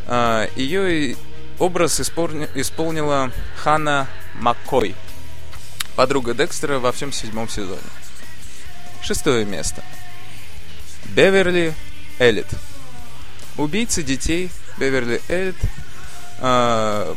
а, 0.07 0.49
ее 0.57 1.17
образ 1.59 2.01
исполнила 2.01 3.31
Ханна 3.63 4.09
Маккой, 4.35 4.97
подруга 5.97 6.35
Декстера 6.35 6.79
во 6.79 6.93
всем 6.93 7.13
седьмом 7.13 7.49
сезоне. 7.49 7.81
Шестое 9.03 9.45
место. 9.45 9.83
Беверли 11.07 11.75
Эллит. 12.19 12.47
Убийца 13.57 14.03
детей 14.03 14.51
Беверли 14.79 15.21
Эллит 15.29 15.57
э, 16.39 17.15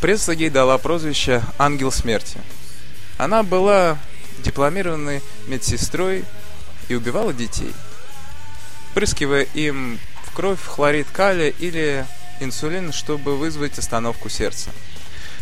пресса 0.00 0.32
ей 0.32 0.50
дала 0.50 0.78
прозвище 0.78 1.42
«Ангел 1.58 1.92
смерти». 1.92 2.40
Она 3.18 3.42
была 3.42 3.98
дипломированной 4.38 5.22
медсестрой 5.46 6.24
и 6.88 6.94
убивала 6.94 7.32
детей, 7.32 7.72
прыскивая 8.94 9.42
им 9.42 9.98
в 10.24 10.32
кровь 10.34 10.62
хлорид 10.62 11.08
калия 11.12 11.52
или 11.58 12.06
инсулин, 12.40 12.92
чтобы 12.92 13.36
вызвать 13.36 13.78
остановку 13.78 14.28
сердца. 14.28 14.70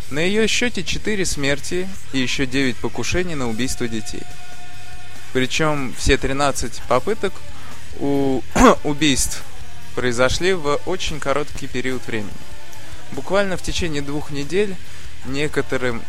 На 0.09 0.19
ее 0.19 0.47
счете 0.47 0.83
4 0.83 1.25
смерти 1.25 1.87
и 2.13 2.19
еще 2.19 2.45
9 2.45 2.77
покушений 2.77 3.35
на 3.35 3.49
убийство 3.49 3.87
детей. 3.87 4.23
Причем 5.33 5.93
все 5.97 6.17
13 6.17 6.81
попыток 6.87 7.33
у 7.99 8.41
убийств 8.83 9.43
произошли 9.95 10.53
в 10.53 10.79
очень 10.85 11.19
короткий 11.19 11.67
период 11.67 12.05
времени. 12.07 12.31
Буквально 13.11 13.57
в 13.57 13.61
течение 13.61 14.01
двух 14.01 14.31
недель 14.31 14.75
некоторым... 15.25 16.01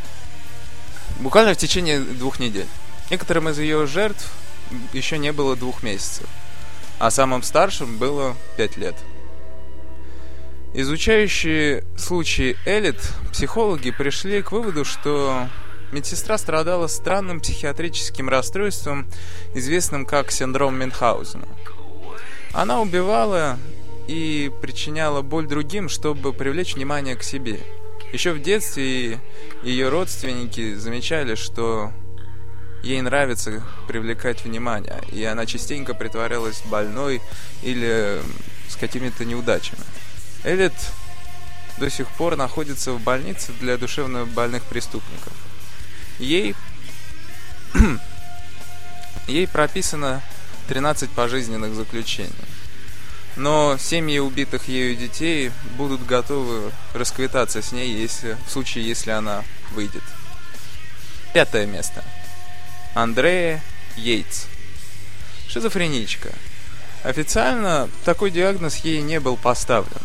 Буквально 1.18 1.54
в 1.54 1.58
течение 1.58 1.98
двух 1.98 2.38
недель. 2.38 2.68
Некоторым 3.10 3.48
из 3.48 3.58
ее 3.58 3.86
жертв 3.86 4.30
еще 4.92 5.18
не 5.18 5.32
было 5.32 5.56
двух 5.56 5.82
месяцев, 5.82 6.26
а 6.98 7.10
самым 7.10 7.42
старшим 7.42 7.96
было 7.96 8.36
пять 8.56 8.76
лет. 8.76 8.94
Изучающие 10.80 11.82
случаи 11.96 12.56
Элит, 12.64 13.00
психологи 13.32 13.90
пришли 13.90 14.42
к 14.42 14.52
выводу, 14.52 14.84
что 14.84 15.48
медсестра 15.90 16.38
страдала 16.38 16.86
странным 16.86 17.40
психиатрическим 17.40 18.28
расстройством, 18.28 19.08
известным 19.56 20.06
как 20.06 20.30
синдром 20.30 20.78
Мюнхгаузена. 20.78 21.48
Она 22.52 22.80
убивала 22.80 23.58
и 24.06 24.52
причиняла 24.62 25.20
боль 25.20 25.48
другим, 25.48 25.88
чтобы 25.88 26.32
привлечь 26.32 26.76
внимание 26.76 27.16
к 27.16 27.24
себе. 27.24 27.58
Еще 28.12 28.30
в 28.30 28.40
детстве 28.40 29.18
ее 29.64 29.88
родственники 29.88 30.76
замечали, 30.76 31.34
что 31.34 31.90
ей 32.84 33.00
нравится 33.00 33.64
привлекать 33.88 34.44
внимание, 34.44 35.02
и 35.10 35.24
она 35.24 35.44
частенько 35.44 35.92
притворялась 35.94 36.62
больной 36.66 37.20
или 37.64 38.20
с 38.68 38.76
какими-то 38.76 39.24
неудачами. 39.24 39.82
Элит 40.44 40.72
до 41.78 41.90
сих 41.90 42.08
пор 42.08 42.36
находится 42.36 42.92
в 42.92 43.00
больнице 43.00 43.52
для 43.60 43.76
душевно 43.76 44.24
больных 44.24 44.64
преступников. 44.64 45.32
Ей, 46.18 46.54
ей 49.26 49.46
прописано 49.48 50.22
13 50.68 51.10
пожизненных 51.10 51.74
заключений. 51.74 52.32
Но 53.36 53.78
семьи 53.78 54.18
убитых 54.18 54.68
ею 54.68 54.96
детей 54.96 55.52
будут 55.76 56.04
готовы 56.04 56.72
расквитаться 56.92 57.62
с 57.62 57.70
ней, 57.70 57.92
если, 57.92 58.36
в 58.46 58.50
случае, 58.50 58.86
если 58.86 59.12
она 59.12 59.44
выйдет. 59.72 60.02
Пятое 61.32 61.66
место. 61.66 62.04
Андрея 62.94 63.62
Йейтс. 63.96 64.46
Шизофреничка. 65.48 66.30
Официально 67.04 67.88
такой 68.04 68.30
диагноз 68.30 68.78
ей 68.78 69.02
не 69.02 69.20
был 69.20 69.36
поставлен, 69.36 70.02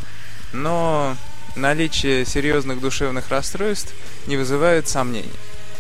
но 0.53 1.17
наличие 1.55 2.25
серьезных 2.25 2.79
душевных 2.79 3.29
расстройств 3.29 3.93
не 4.27 4.37
вызывает 4.37 4.87
сомнений. 4.87 5.29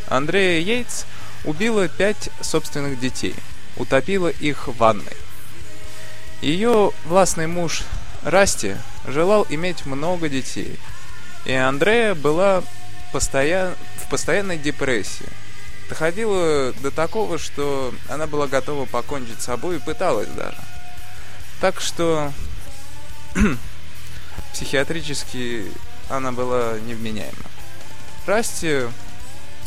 Андрея 0.07 0.59
Йейтс 0.59 1.05
убила 1.45 1.87
пять 1.87 2.29
собственных 2.41 2.99
детей, 2.99 3.35
утопила 3.77 4.27
их 4.27 4.67
в 4.67 4.77
ванной. 4.77 5.17
Ее 6.41 6.91
властный 7.05 7.47
муж 7.47 7.83
Расти 8.23 8.75
желал 9.07 9.45
иметь 9.49 9.85
много 9.85 10.29
детей, 10.29 10.79
и 11.45 11.53
Андрея 11.53 12.15
была 12.15 12.63
постоян... 13.11 13.75
в 13.97 14.09
постоянной 14.09 14.57
депрессии. 14.57 15.27
Доходило 15.89 16.71
до 16.81 16.91
такого, 16.91 17.37
что 17.37 17.93
она 18.09 18.25
была 18.25 18.47
готова 18.47 18.85
покончить 18.85 19.41
с 19.41 19.45
собой 19.45 19.75
и 19.75 19.79
пыталась 19.79 20.29
даже. 20.29 20.57
Так 21.59 21.81
что 21.81 22.31
психиатрически 24.53 25.65
она 26.09 26.31
была 26.31 26.79
невменяема. 26.79 27.49
Расти 28.25 28.81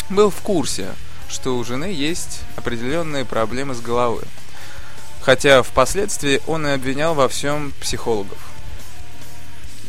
был 0.09 0.31
в 0.31 0.41
курсе, 0.41 0.95
что 1.29 1.57
у 1.59 1.65
жены 1.65 1.87
есть 1.87 2.41
определенные 2.57 3.25
проблемы 3.25 3.75
с 3.75 3.81
головой. 3.81 4.25
Хотя 5.21 5.63
впоследствии 5.63 6.41
он 6.47 6.67
и 6.67 6.71
обвинял 6.71 7.15
во 7.15 7.29
всем 7.29 7.73
психологов. 7.81 8.39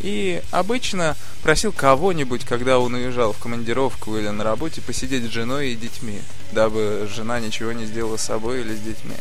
И 0.01 0.41
обычно 0.51 1.15
просил 1.43 1.71
кого-нибудь, 1.71 2.43
когда 2.43 2.79
он 2.79 2.95
уезжал 2.95 3.33
в 3.33 3.37
командировку 3.37 4.17
или 4.17 4.27
на 4.29 4.43
работе, 4.43 4.81
посидеть 4.81 5.25
с 5.25 5.33
женой 5.33 5.69
и 5.69 5.75
детьми, 5.75 6.21
дабы 6.51 7.07
жена 7.13 7.39
ничего 7.39 7.71
не 7.71 7.85
сделала 7.85 8.17
с 8.17 8.23
собой 8.23 8.61
или 8.61 8.75
с 8.75 8.79
детьми. 8.79 9.15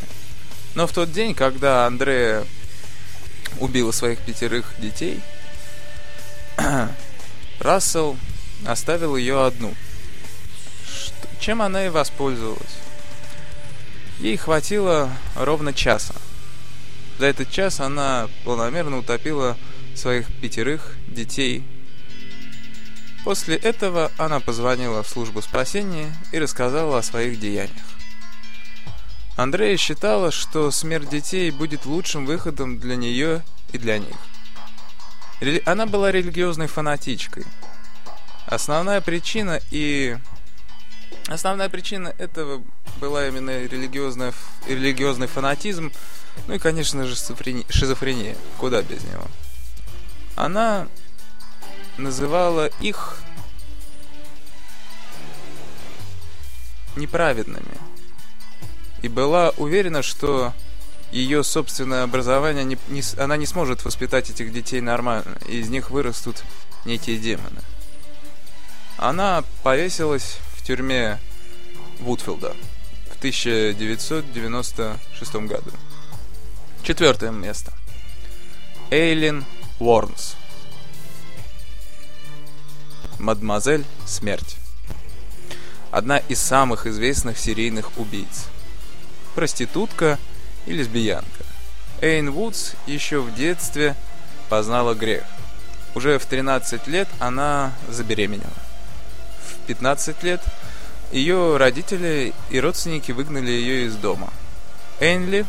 Но 0.74 0.86
в 0.86 0.92
тот 0.92 1.12
день, 1.12 1.34
когда 1.34 1.86
Андрея 1.86 2.44
убила 3.60 3.90
своих 3.92 4.18
пятерых 4.18 4.74
детей, 4.78 5.20
Рассел 7.60 8.16
оставил 8.66 9.16
ее 9.16 9.44
одну. 9.44 9.74
Чем 11.40 11.62
она 11.62 11.86
и 11.86 11.90
воспользовалась? 11.90 12.78
Ей 14.18 14.36
хватило 14.36 15.10
ровно 15.34 15.72
часа. 15.72 16.14
За 17.18 17.26
этот 17.26 17.50
час 17.50 17.80
она 17.80 18.28
планомерно 18.44 18.98
утопила 18.98 19.56
своих 19.94 20.26
пятерых 20.40 20.96
детей. 21.08 21.64
После 23.24 23.56
этого 23.56 24.10
она 24.18 24.40
позвонила 24.40 25.02
в 25.02 25.08
службу 25.08 25.42
спасения 25.42 26.14
и 26.32 26.38
рассказала 26.38 26.98
о 26.98 27.02
своих 27.02 27.40
деяниях. 27.40 27.86
Андрея 29.36 29.76
считала, 29.76 30.30
что 30.30 30.70
смерть 30.70 31.10
детей 31.10 31.50
будет 31.50 31.84
лучшим 31.84 32.24
выходом 32.24 32.78
для 32.78 32.96
нее 32.96 33.42
и 33.72 33.78
для 33.78 33.98
них. 33.98 34.16
Она 35.64 35.86
была 35.86 36.10
религиозной 36.12 36.66
фанатичкой. 36.66 37.44
Основная 38.46 39.00
причина 39.00 39.60
и 39.70 40.16
Основная 41.28 41.68
причина 41.68 42.14
этого 42.18 42.62
была 43.00 43.26
именно 43.26 43.50
религиозная, 43.64 44.32
религиозный 44.68 45.26
фанатизм, 45.26 45.92
ну 46.46 46.54
и, 46.54 46.58
конечно 46.58 47.04
же, 47.04 47.16
шизофрения. 47.16 48.36
Куда 48.58 48.82
без 48.82 49.02
него. 49.02 49.26
Она 50.36 50.86
называла 51.98 52.66
их 52.80 53.16
неправедными. 56.94 57.76
И 59.02 59.08
была 59.08 59.50
уверена, 59.56 60.02
что 60.02 60.52
ее 61.16 61.44
собственное 61.44 62.02
образование, 62.02 62.64
не, 62.64 62.78
не, 62.88 63.02
она 63.18 63.36
не 63.36 63.46
сможет 63.46 63.84
воспитать 63.84 64.30
этих 64.30 64.52
детей 64.52 64.80
нормально, 64.80 65.36
и 65.48 65.58
из 65.58 65.68
них 65.68 65.90
вырастут 65.90 66.42
некие 66.84 67.18
демоны. 67.18 67.60
Она 68.98 69.44
повесилась 69.62 70.38
тюрьме 70.66 71.18
Вудфилда 72.00 72.56
в 73.12 73.18
1996 73.18 75.34
году. 75.46 75.70
Четвертое 76.82 77.30
место. 77.30 77.72
Эйлин 78.90 79.44
Уорнс. 79.78 80.34
Мадемуазель 83.20 83.84
Смерть. 84.06 84.56
Одна 85.92 86.18
из 86.18 86.40
самых 86.40 86.88
известных 86.88 87.38
серийных 87.38 87.96
убийц. 87.96 88.46
Проститутка 89.36 90.18
и 90.66 90.72
лесбиянка. 90.72 91.44
Эйн 92.00 92.30
Вудс 92.30 92.72
еще 92.86 93.20
в 93.20 93.34
детстве 93.34 93.94
познала 94.48 94.94
грех. 94.94 95.24
Уже 95.94 96.18
в 96.18 96.26
13 96.26 96.86
лет 96.88 97.08
она 97.18 97.72
забеременела. 97.88 98.52
15 99.66 100.22
лет, 100.22 100.42
ее 101.10 101.56
родители 101.56 102.34
и 102.50 102.60
родственники 102.60 103.12
выгнали 103.12 103.50
ее 103.50 103.86
из 103.86 103.96
дома. 103.96 104.30
Энли 105.00 105.46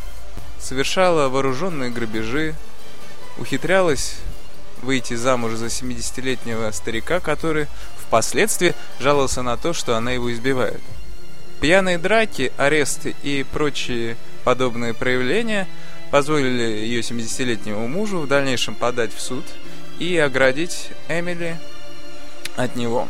совершала 0.60 1.30
вооруженные 1.30 1.90
грабежи, 1.90 2.56
ухитрялась 3.38 4.16
выйти 4.82 5.16
замуж 5.16 5.54
за 5.54 5.68
70-летнего 5.68 6.72
старика, 6.72 7.20
который 7.20 7.68
впоследствии 7.98 8.76
жаловался 9.00 9.42
на 9.42 9.58
то, 9.58 9.74
что 9.74 9.96
она 9.96 10.12
его 10.12 10.32
избивает. 10.32 10.82
Пьяные 11.62 11.98
драки, 11.98 12.52
аресты 12.58 13.16
и 13.24 13.46
прочие 13.52 14.16
подобные 14.48 14.94
проявления 14.94 15.68
позволили 16.10 16.64
ее 16.64 17.02
70-летнему 17.02 17.86
мужу 17.90 18.20
в 18.20 18.30
дальнейшем 18.30 18.76
подать 18.76 19.14
в 19.14 19.20
суд 19.20 19.44
и 20.00 20.16
оградить 20.16 20.88
Эмили 21.10 21.60
от 22.56 22.78
него. 22.78 23.10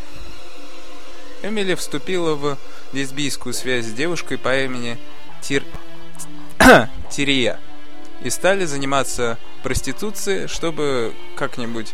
Эмили 1.44 1.76
вступила 1.76 2.34
в 2.34 2.58
лесбийскую 2.92 3.54
связь 3.54 3.86
с 3.86 3.94
девушкой 3.94 4.40
по 4.40 4.64
имени 4.64 4.98
Тир... 5.42 5.64
Тирия 7.12 7.60
и 8.24 8.32
стали 8.32 8.66
заниматься 8.66 9.38
проституцией, 9.62 10.48
чтобы 10.48 11.14
как-нибудь 11.36 11.94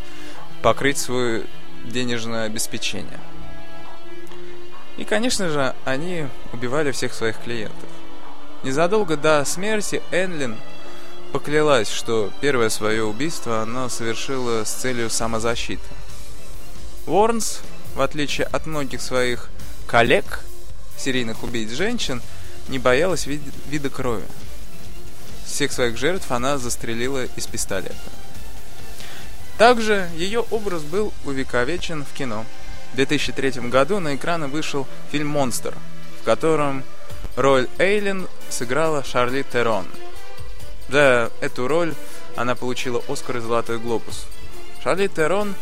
покрыть 0.61 0.99
свое 0.99 1.43
денежное 1.83 2.45
обеспечение. 2.45 3.19
И, 4.95 5.03
конечно 5.03 5.49
же, 5.49 5.75
они 5.83 6.27
убивали 6.53 6.93
всех 6.93 7.13
своих 7.13 7.37
клиентов. 7.39 7.89
Незадолго 8.63 9.17
до 9.17 9.43
смерти 9.43 10.01
Энлин 10.11 10.57
поклялась, 11.33 11.89
что 11.89 12.31
первое 12.39 12.69
свое 12.69 13.03
убийство 13.03 13.61
она 13.61 13.89
совершила 13.89 14.63
с 14.63 14.71
целью 14.71 15.09
самозащиты. 15.09 15.83
Уорнс, 17.05 17.59
в 17.93 18.01
отличие 18.01 18.47
от 18.47 18.65
многих 18.65 19.01
своих 19.01 19.49
коллег, 19.85 20.39
серийных 20.97 21.43
убийц 21.43 21.71
женщин, 21.71 22.21
не 22.69 22.79
боялась 22.79 23.25
вид 23.25 23.41
вида 23.67 23.89
крови. 23.89 24.23
Всех 25.45 25.73
своих 25.73 25.97
жертв 25.97 26.31
она 26.31 26.57
застрелила 26.57 27.25
из 27.35 27.45
пистолета. 27.47 27.95
Также 29.57 30.09
ее 30.15 30.39
образ 30.51 30.83
был 30.83 31.11
увековечен 31.25 32.05
в 32.05 32.13
кино. 32.13 32.45
В 32.93 32.95
2003 32.95 33.69
году 33.69 33.99
на 33.99 34.15
экраны 34.15 34.47
вышел 34.47 34.87
фильм 35.11 35.27
«Монстр», 35.27 35.73
в 36.21 36.23
котором 36.23 36.83
роль 37.35 37.67
Эйлин 37.77 38.27
сыграла 38.49 39.03
Шарли 39.03 39.43
Терон. 39.43 39.85
За 40.89 41.31
эту 41.41 41.67
роль 41.67 41.93
она 42.35 42.55
получила 42.55 43.01
Оскар 43.07 43.37
и 43.37 43.39
Золотой 43.39 43.79
Глобус. 43.79 44.25
Шарли 44.83 45.07
Терон 45.07 45.55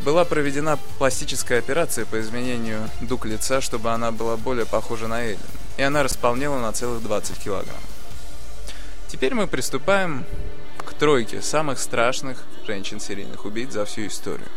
была 0.00 0.24
проведена 0.24 0.78
пластическая 0.98 1.58
операция 1.58 2.04
по 2.04 2.20
изменению 2.20 2.88
дуг 3.00 3.24
лица, 3.26 3.60
чтобы 3.60 3.90
она 3.90 4.10
была 4.10 4.36
более 4.36 4.66
похожа 4.66 5.08
на 5.08 5.24
Эйлин, 5.24 5.38
и 5.76 5.82
она 5.82 6.02
располнела 6.02 6.58
на 6.58 6.72
целых 6.72 7.02
20 7.02 7.38
килограмм. 7.38 7.80
Теперь 9.08 9.34
мы 9.34 9.46
приступаем 9.46 10.24
к 10.78 10.92
тройке 10.94 11.40
самых 11.40 11.78
страшных 11.78 12.42
женщин-серийных 12.66 13.44
убийц 13.44 13.72
за 13.72 13.84
всю 13.84 14.06
историю. 14.06 14.48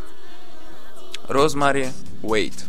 Розмари 1.28 1.90
Уэйт. 2.24 2.66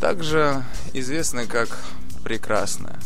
Также 0.00 0.64
известная 0.92 1.46
как 1.46 1.78
Прекрасная. 2.24 2.98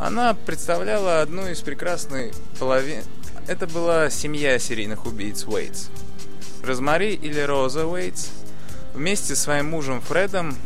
Она 0.00 0.34
представляла 0.34 1.20
одну 1.20 1.46
из 1.46 1.60
прекрасной 1.60 2.32
половин... 2.58 3.04
Это 3.46 3.66
была 3.68 4.10
семья 4.10 4.58
серийных 4.58 5.06
убийц 5.06 5.44
Уэйтс. 5.44 5.88
Розмари 6.64 7.14
или 7.14 7.40
Роза 7.40 7.86
Уэйтс 7.86 8.28
вместе 8.92 9.36
с 9.36 9.40
своим 9.40 9.70
мужем 9.70 10.00
Фредом 10.00 10.56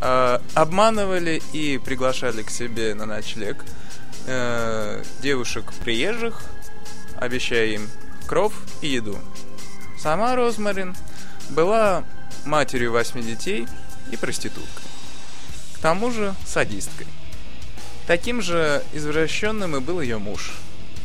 э, 0.00 0.38
обманывали 0.54 1.42
и 1.52 1.78
приглашали 1.78 2.42
к 2.42 2.50
себе 2.50 2.94
на 2.94 3.04
ночлег 3.04 3.62
э, 4.26 5.02
девушек 5.20 5.72
приезжих, 5.84 6.40
обещая 7.16 7.66
им 7.66 7.88
кров 8.26 8.54
и 8.80 8.88
еду. 8.88 9.18
Сама 9.98 10.34
Розмарин 10.34 10.96
была 11.50 12.04
матерью 12.44 12.92
восьми 12.92 13.22
детей 13.22 13.66
и 14.10 14.16
проституткой. 14.16 14.84
К 15.74 15.78
тому 15.78 16.10
же 16.10 16.34
садисткой. 16.46 17.06
Таким 18.06 18.42
же 18.42 18.82
извращенным 18.92 19.76
и 19.76 19.80
был 19.80 20.00
ее 20.00 20.18
муж. 20.18 20.52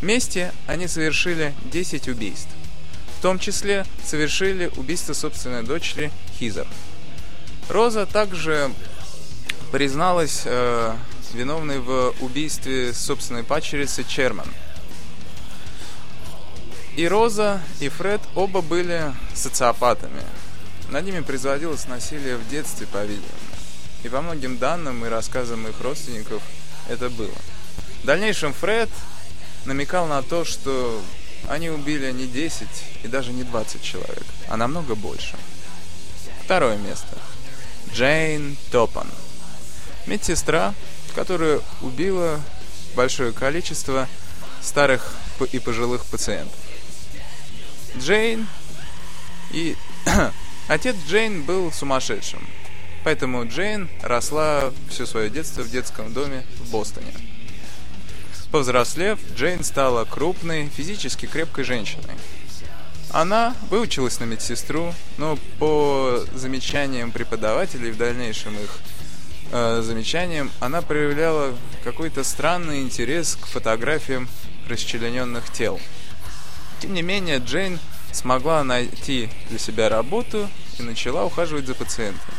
Вместе 0.01 0.51
они 0.67 0.87
совершили 0.87 1.53
10 1.71 2.07
убийств. 2.07 2.49
В 3.17 3.21
том 3.21 3.39
числе 3.39 3.85
совершили 4.05 4.71
убийство 4.75 5.13
собственной 5.13 5.63
дочери 5.63 6.11
Хизер– 6.37 6.67
Роза 7.69 8.05
также 8.05 8.71
призналась 9.73 10.43
э, 10.45 10.95
виновной 11.33 11.79
в 11.79 12.13
убийстве 12.21 12.93
собственной 12.93 13.43
падчерицы 13.43 14.05
Черман. 14.05 14.47
И 16.95 17.05
Роза, 17.07 17.61
и 17.81 17.89
Фред 17.89 18.21
оба 18.35 18.61
были 18.61 19.13
социопатами. 19.35 20.21
Над 20.89 21.05
ними 21.05 21.19
производилось 21.19 21.87
насилие 21.87 22.37
в 22.37 22.47
детстве, 22.49 22.87
по-видимому. 22.87 23.27
И 24.03 24.09
по 24.09 24.21
многим 24.21 24.57
данным 24.57 25.05
и 25.05 25.09
рассказам 25.09 25.67
их 25.67 25.81
родственников 25.81 26.41
это 26.87 27.09
было. 27.09 27.35
В 28.03 28.05
дальнейшем 28.05 28.53
Фред 28.53 28.89
намекал 29.65 30.07
на 30.07 30.21
то, 30.21 30.45
что 30.45 31.01
они 31.49 31.69
убили 31.69 32.11
не 32.11 32.27
10 32.27 32.67
и 33.03 33.07
даже 33.07 33.31
не 33.33 33.43
20 33.43 33.81
человек, 33.81 34.25
а 34.47 34.55
намного 34.55 34.95
больше. 34.95 35.35
Второе 36.43 36.77
место– 36.77 37.17
Джейн 37.93 38.57
Топан. 38.71 39.07
Медсестра, 40.05 40.73
которая 41.15 41.61
убила 41.81 42.39
большое 42.95 43.31
количество 43.33 44.07
старых 44.61 45.15
и 45.51 45.59
пожилых 45.59 46.05
пациентов. 46.05 46.57
Джейн 47.97 48.47
и... 49.51 49.75
Отец 50.67 50.97
Джейн 51.07 51.43
был 51.43 51.71
сумасшедшим, 51.71 52.45
поэтому 53.05 53.47
Джейн 53.47 53.89
росла 54.01 54.73
все 54.89 55.05
свое 55.05 55.29
детство 55.29 55.61
в 55.61 55.69
детском 55.69 56.13
доме 56.13 56.45
в 56.59 56.71
Бостоне. 56.71 57.13
Повзрослев, 58.51 59.17
Джейн 59.33 59.63
стала 59.63 60.03
крупной, 60.03 60.67
физически 60.67 61.25
крепкой 61.25 61.63
женщиной. 61.63 62.15
Она 63.11 63.55
выучилась 63.69 64.19
на 64.19 64.25
медсестру, 64.25 64.93
но 65.17 65.37
по 65.57 66.25
замечаниям 66.33 67.13
преподавателей, 67.13 67.91
в 67.91 67.97
дальнейшем 67.97 68.53
их 68.59 68.79
э, 69.53 69.81
замечаниям, 69.81 70.51
она 70.59 70.81
проявляла 70.81 71.55
какой-то 71.85 72.25
странный 72.25 72.81
интерес 72.81 73.37
к 73.39 73.45
фотографиям 73.45 74.27
расчлененных 74.67 75.49
тел. 75.53 75.79
Тем 76.81 76.93
не 76.93 77.01
менее, 77.01 77.39
Джейн 77.39 77.79
смогла 78.11 78.63
найти 78.63 79.29
для 79.49 79.59
себя 79.59 79.89
работу 79.89 80.49
и 80.79 80.83
начала 80.83 81.25
ухаживать 81.25 81.67
за 81.67 81.75
пациентами, 81.75 82.33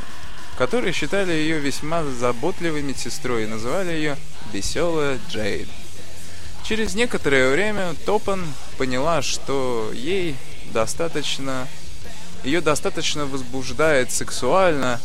которые 0.57 0.93
считали 0.93 1.33
ее 1.33 1.59
весьма 1.59 2.05
заботливой 2.05 2.83
медсестрой 2.83 3.45
и 3.45 3.49
называли 3.49 3.93
ее 3.93 4.17
«веселая 4.53 5.19
Джейн». 5.31 5.69
Через 6.65 6.95
некоторое 6.95 7.51
время 7.51 7.95
Топан 8.05 8.45
поняла, 8.77 9.23
что 9.23 9.91
ей 9.95 10.37
достаточно... 10.73 11.67
Ее 12.45 12.61
достаточно 12.61 13.27
возбуждает 13.27 14.13
сексуально, 14.13 15.01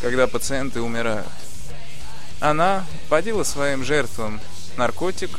когда 0.00 0.26
пациенты 0.26 0.80
умирают. 0.80 1.26
Она 2.40 2.86
вводила 3.08 3.42
своим 3.42 3.84
жертвам 3.84 4.40
наркотик, 4.76 5.38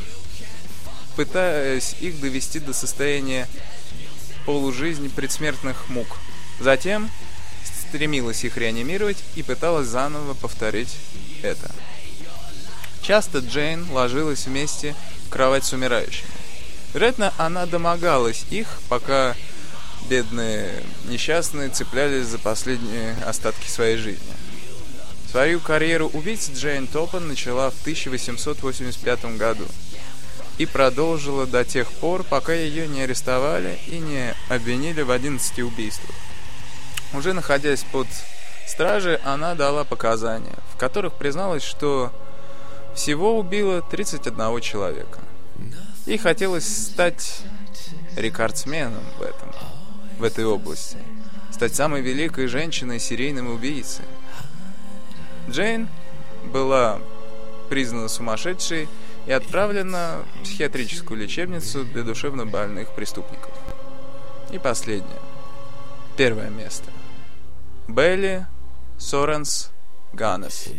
пытаясь 1.16 1.96
их 2.00 2.20
довести 2.20 2.60
до 2.60 2.72
состояния 2.72 3.48
полужизни 4.48 5.08
предсмертных 5.08 5.90
мук. 5.90 6.06
Затем 6.58 7.10
стремилась 7.90 8.44
их 8.44 8.56
реанимировать 8.56 9.18
и 9.36 9.42
пыталась 9.42 9.88
заново 9.88 10.32
повторить 10.32 10.96
это. 11.42 11.70
Часто 13.02 13.40
Джейн 13.40 13.90
ложилась 13.90 14.46
вместе 14.46 14.94
в 15.26 15.28
кровать 15.28 15.66
с 15.66 15.74
умирающими. 15.74 16.30
Вероятно, 16.94 17.34
она 17.36 17.66
домогалась 17.66 18.46
их, 18.48 18.78
пока 18.88 19.36
бедные 20.08 20.82
несчастные 21.04 21.68
цеплялись 21.68 22.24
за 22.24 22.38
последние 22.38 23.16
остатки 23.26 23.68
своей 23.68 23.98
жизни. 23.98 24.32
Свою 25.30 25.60
карьеру 25.60 26.08
убийцы 26.14 26.52
Джейн 26.54 26.86
Топан 26.86 27.28
начала 27.28 27.68
в 27.68 27.78
1885 27.82 29.36
году 29.36 29.66
и 30.58 30.66
продолжила 30.66 31.46
до 31.46 31.64
тех 31.64 31.90
пор, 31.90 32.24
пока 32.24 32.52
ее 32.52 32.88
не 32.88 33.02
арестовали 33.02 33.78
и 33.86 33.98
не 33.98 34.34
обвинили 34.48 35.02
в 35.02 35.10
11 35.10 35.60
убийствах. 35.60 36.14
Уже 37.14 37.32
находясь 37.32 37.84
под 37.84 38.06
стражей, 38.66 39.16
она 39.16 39.54
дала 39.54 39.84
показания, 39.84 40.56
в 40.74 40.76
которых 40.76 41.14
призналась, 41.14 41.62
что 41.62 42.12
всего 42.94 43.38
убила 43.38 43.80
31 43.80 44.60
человека. 44.60 45.20
Ей 46.06 46.18
хотелось 46.18 46.66
стать 46.66 47.42
рекордсменом 48.16 49.04
в 49.18 49.22
этом, 49.22 49.52
в 50.18 50.24
этой 50.24 50.44
области. 50.44 50.98
Стать 51.52 51.74
самой 51.74 52.02
великой 52.02 52.46
женщиной 52.48 52.98
серийным 52.98 53.52
убийцей. 53.52 54.04
Джейн 55.48 55.88
была 56.52 56.98
признана 57.68 58.08
сумасшедшей 58.08 58.88
и 59.28 59.32
отправлена 59.32 60.24
в 60.34 60.44
психиатрическую 60.44 61.20
лечебницу 61.20 61.84
для 61.84 62.02
душевно 62.02 62.46
больных 62.46 62.94
преступников. 62.94 63.52
И 64.50 64.58
последнее. 64.58 65.20
Первое 66.16 66.48
место. 66.48 66.90
Белли 67.86 68.46
Соренс 68.96 69.70
Ганнес. 70.14 70.70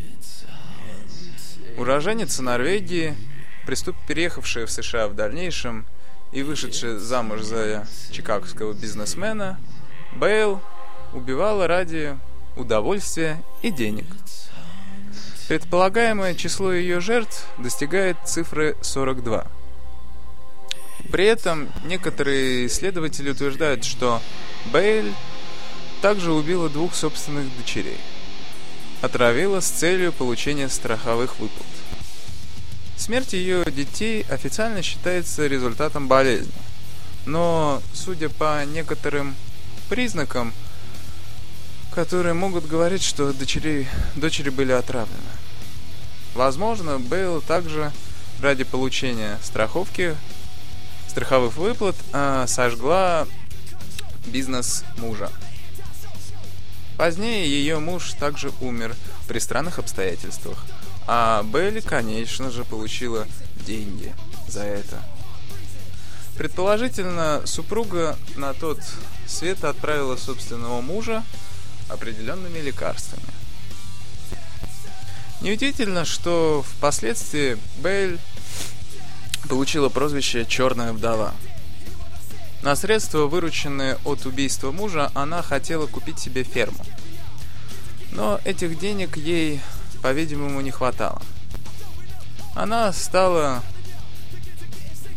Уроженец 1.77 2.39
Норвегии– 2.39 3.15
преступ... 3.67 3.95
переехавшая 4.07 4.65
в 4.65 4.71
США 4.71 5.07
в 5.07 5.13
дальнейшем 5.13 5.85
и 6.31 6.41
вышедшая 6.41 6.97
замуж 6.97 7.41
за 7.41 7.87
чикагского 8.11 8.73
бизнесмена, 8.73 9.59
Бейл 10.15 10.59
убивала 11.13 11.67
ради 11.67 12.17
удовольствия 12.57 13.43
и 13.61 13.69
денег. 13.69 14.07
Предполагаемое 15.49 16.35
число 16.35 16.71
ее 16.71 16.99
жертв 16.99 17.43
достигает 17.57 18.17
цифры 18.23 18.77
42. 18.83 19.47
При 21.11 21.25
этом 21.25 21.69
некоторые 21.85 22.67
исследователи 22.67 23.31
утверждают, 23.31 23.83
что 23.83 24.21
Бейл 24.71 25.11
также 26.03 26.33
убила 26.33 26.69
двух 26.69 26.93
собственных 26.93 27.45
дочерей. 27.57 27.97
Отравила 29.01 29.59
с 29.59 29.69
целью 29.69 30.13
получения 30.13 30.69
страховых 30.69 31.39
выплат. 31.39 31.65
Смерть 32.95 33.33
ее 33.33 33.65
детей 33.65 34.27
официально 34.29 34.83
считается 34.83 35.47
результатом 35.47 36.07
болезни. 36.07 36.53
Но, 37.25 37.81
судя 37.95 38.29
по 38.29 38.63
некоторым 38.65 39.35
признакам, 39.89 40.53
которые 41.91 42.35
могут 42.35 42.67
говорить, 42.67 43.01
что 43.01 43.33
дочери, 43.33 43.87
дочери 44.15 44.51
были 44.51 44.73
отравлены. 44.73 45.38
Возможно, 46.35 46.99
Бейл 46.99 47.41
также 47.41 47.91
ради 48.41 48.63
получения 48.63 49.37
страховки, 49.43 50.15
страховых 51.07 51.57
выплат, 51.57 51.95
э, 52.13 52.45
сожгла 52.47 53.27
бизнес 54.25 54.83
мужа. 54.97 55.29
Позднее 56.97 57.47
ее 57.47 57.79
муж 57.79 58.13
также 58.13 58.51
умер 58.59 58.95
при 59.27 59.39
странных 59.39 59.79
обстоятельствах, 59.79 60.65
а 61.07 61.43
Белли, 61.43 61.79
конечно 61.79 62.51
же, 62.51 62.65
получила 62.65 63.25
деньги 63.65 64.13
за 64.47 64.63
это. 64.63 65.01
Предположительно, 66.37 67.41
супруга 67.45 68.17
на 68.35 68.53
тот 68.53 68.79
свет 69.27 69.63
отправила 69.63 70.15
собственного 70.15 70.81
мужа 70.81 71.23
определенными 71.89 72.59
лекарствами. 72.59 73.38
Неудивительно, 75.41 76.03
что 76.03 76.65
впоследствии 76.67 77.57
Бейль 77.77 78.19
получила 79.47 79.87
прозвище 79.87 80.45
«Черная 80.45 80.91
вдова». 80.91 81.33
На 82.61 82.75
средства, 82.75 83.27
вырученные 83.27 83.97
от 84.03 84.25
убийства 84.25 84.71
мужа, 84.71 85.11
она 85.13 85.41
хотела 85.41 85.87
купить 85.87 86.19
себе 86.19 86.43
ферму. 86.43 86.85
Но 88.11 88.41
этих 88.43 88.77
денег 88.77 89.15
ей, 89.15 89.61
по-видимому, 90.01 90.59
не 90.59 90.71
хватало. 90.71 91.21
Она 92.53 92.91
стала 92.91 93.63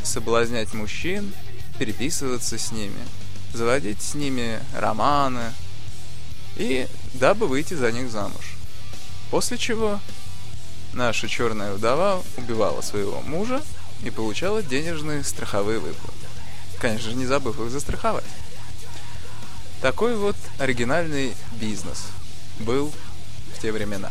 соблазнять 0.04 0.72
мужчин, 0.72 1.32
переписываться 1.80 2.58
с 2.58 2.70
ними, 2.70 3.00
заводить 3.52 4.00
с 4.00 4.14
ними 4.14 4.60
романы, 4.76 5.52
и 6.56 6.86
дабы 7.14 7.48
выйти 7.48 7.74
за 7.74 7.90
них 7.90 8.08
замуж. 8.08 8.54
После 9.32 9.58
чего 9.58 9.98
наша 10.92 11.26
черная 11.26 11.72
вдова 11.72 12.22
убивала 12.36 12.82
своего 12.82 13.20
мужа 13.22 13.60
и 14.04 14.10
получала 14.10 14.62
денежные 14.62 15.24
страховые 15.24 15.80
выплаты 15.80 16.22
конечно 16.82 17.10
же, 17.10 17.16
не 17.16 17.26
забыв 17.26 17.60
их 17.60 17.70
застраховать. 17.70 18.24
Такой 19.80 20.16
вот 20.16 20.34
оригинальный 20.58 21.32
бизнес 21.52 22.08
был 22.58 22.92
в 23.54 23.62
те 23.62 23.70
времена. 23.70 24.10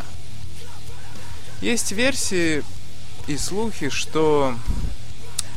Есть 1.60 1.92
версии 1.92 2.64
и 3.28 3.38
слухи, 3.38 3.90
что 3.90 4.56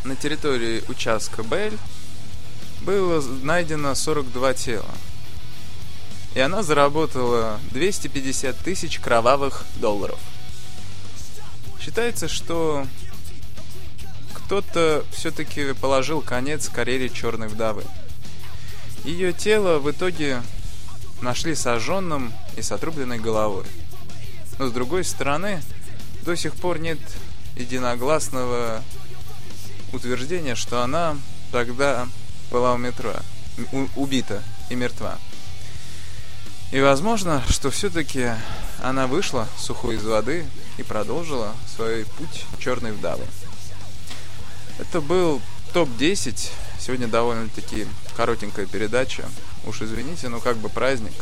на 0.02 0.16
территории 0.16 0.82
участка 0.88 1.44
Бель 1.44 1.78
было 2.80 3.22
найдено 3.42 3.94
42 3.94 4.54
тела. 4.54 4.90
И 6.34 6.40
она 6.40 6.62
заработала 6.62 7.60
250 7.70 8.56
тысяч 8.58 8.98
кровавых 8.98 9.64
долларов. 9.76 10.18
Считается, 11.80 12.28
что 12.28 12.86
кто-то 14.32 15.04
все-таки 15.12 15.72
положил 15.74 16.20
конец 16.20 16.68
карьере 16.68 17.08
черной 17.08 17.48
вдовы. 17.48 17.84
Ее 19.04 19.32
тело 19.32 19.78
в 19.78 19.90
итоге 19.90 20.42
нашли 21.22 21.54
сожженным 21.54 22.32
и 22.56 22.62
с 22.62 22.72
отрубленной 22.72 23.18
головой. 23.18 23.64
Но 24.58 24.68
с 24.68 24.72
другой 24.72 25.04
стороны, 25.04 25.62
до 26.22 26.36
сих 26.36 26.54
пор 26.54 26.78
нет 26.78 26.98
единогласного 27.56 28.82
утверждения, 29.92 30.54
что 30.54 30.82
она 30.82 31.16
тогда 31.52 32.08
была 32.50 32.74
у 32.74 32.78
метро, 32.78 33.14
убита 33.94 34.42
и 34.70 34.74
мертва. 34.74 35.18
И 36.74 36.80
возможно, 36.80 37.40
что 37.48 37.70
все-таки 37.70 38.30
она 38.82 39.06
вышла 39.06 39.46
сухой 39.56 39.94
из 39.94 40.02
воды 40.02 40.44
и 40.76 40.82
продолжила 40.82 41.54
свой 41.76 42.04
путь 42.04 42.46
черной 42.58 42.90
вдовы. 42.90 43.24
Это 44.80 45.00
был 45.00 45.40
топ-10. 45.72 46.50
Сегодня 46.80 47.06
довольно-таки 47.06 47.86
коротенькая 48.16 48.66
передача. 48.66 49.22
Уж 49.64 49.82
извините, 49.82 50.28
но 50.28 50.40
как 50.40 50.56
бы 50.56 50.68
праздник. 50.68 51.14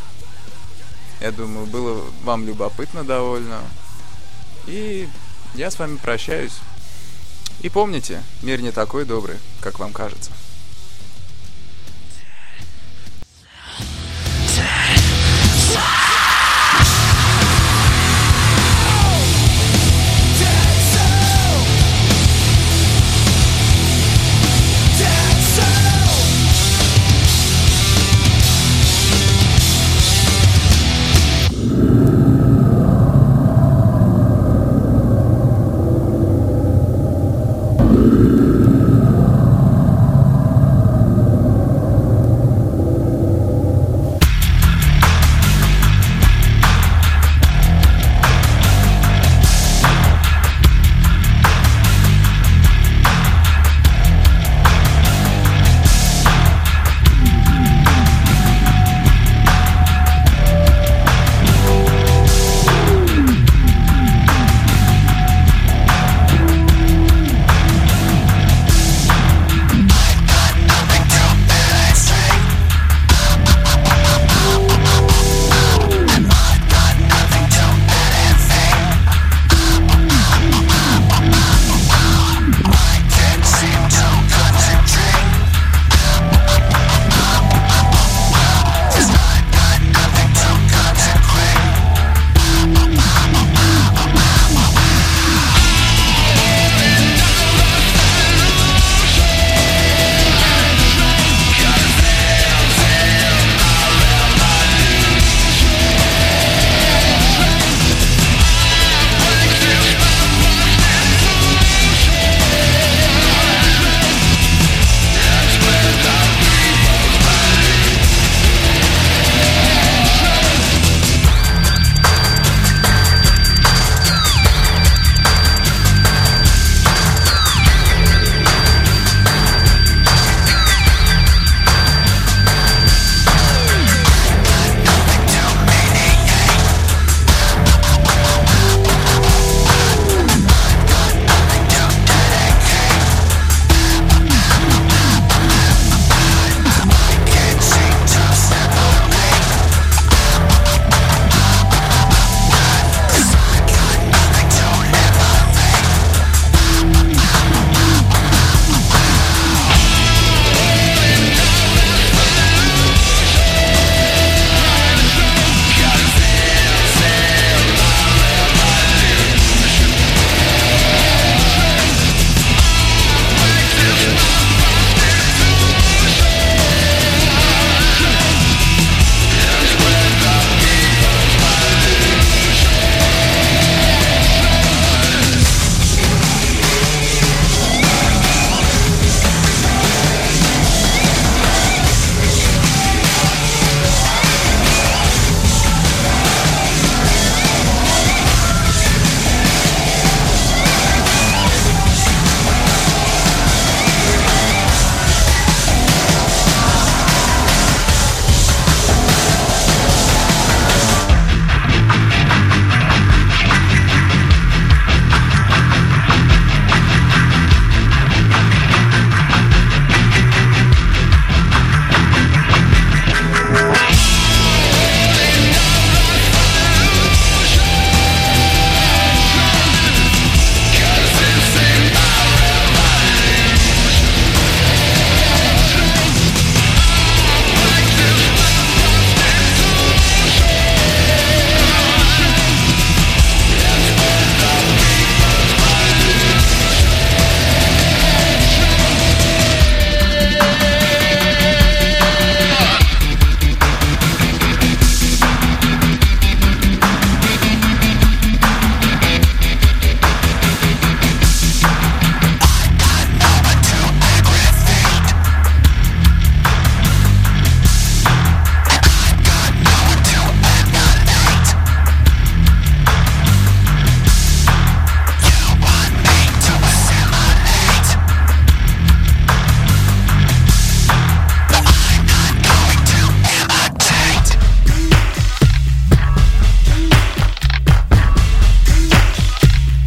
Я 1.21 1.33
думаю, 1.33 1.67
было 1.67 2.03
вам 2.23 2.47
любопытно 2.47 3.05
довольно. 3.05 3.61
И 4.67 5.07
я 5.55 5.71
с 5.71 5.79
вами 5.79 5.99
прощаюсь. 5.99 6.57
И 7.61 7.69
помните, 7.69 8.23
мир 8.41 8.63
не 8.63 8.71
такой 8.71 9.05
добрый, 9.05 9.37
как 9.61 9.81
вам 9.81 9.93
кажется. 9.93 10.31
Yes! 15.73 16.12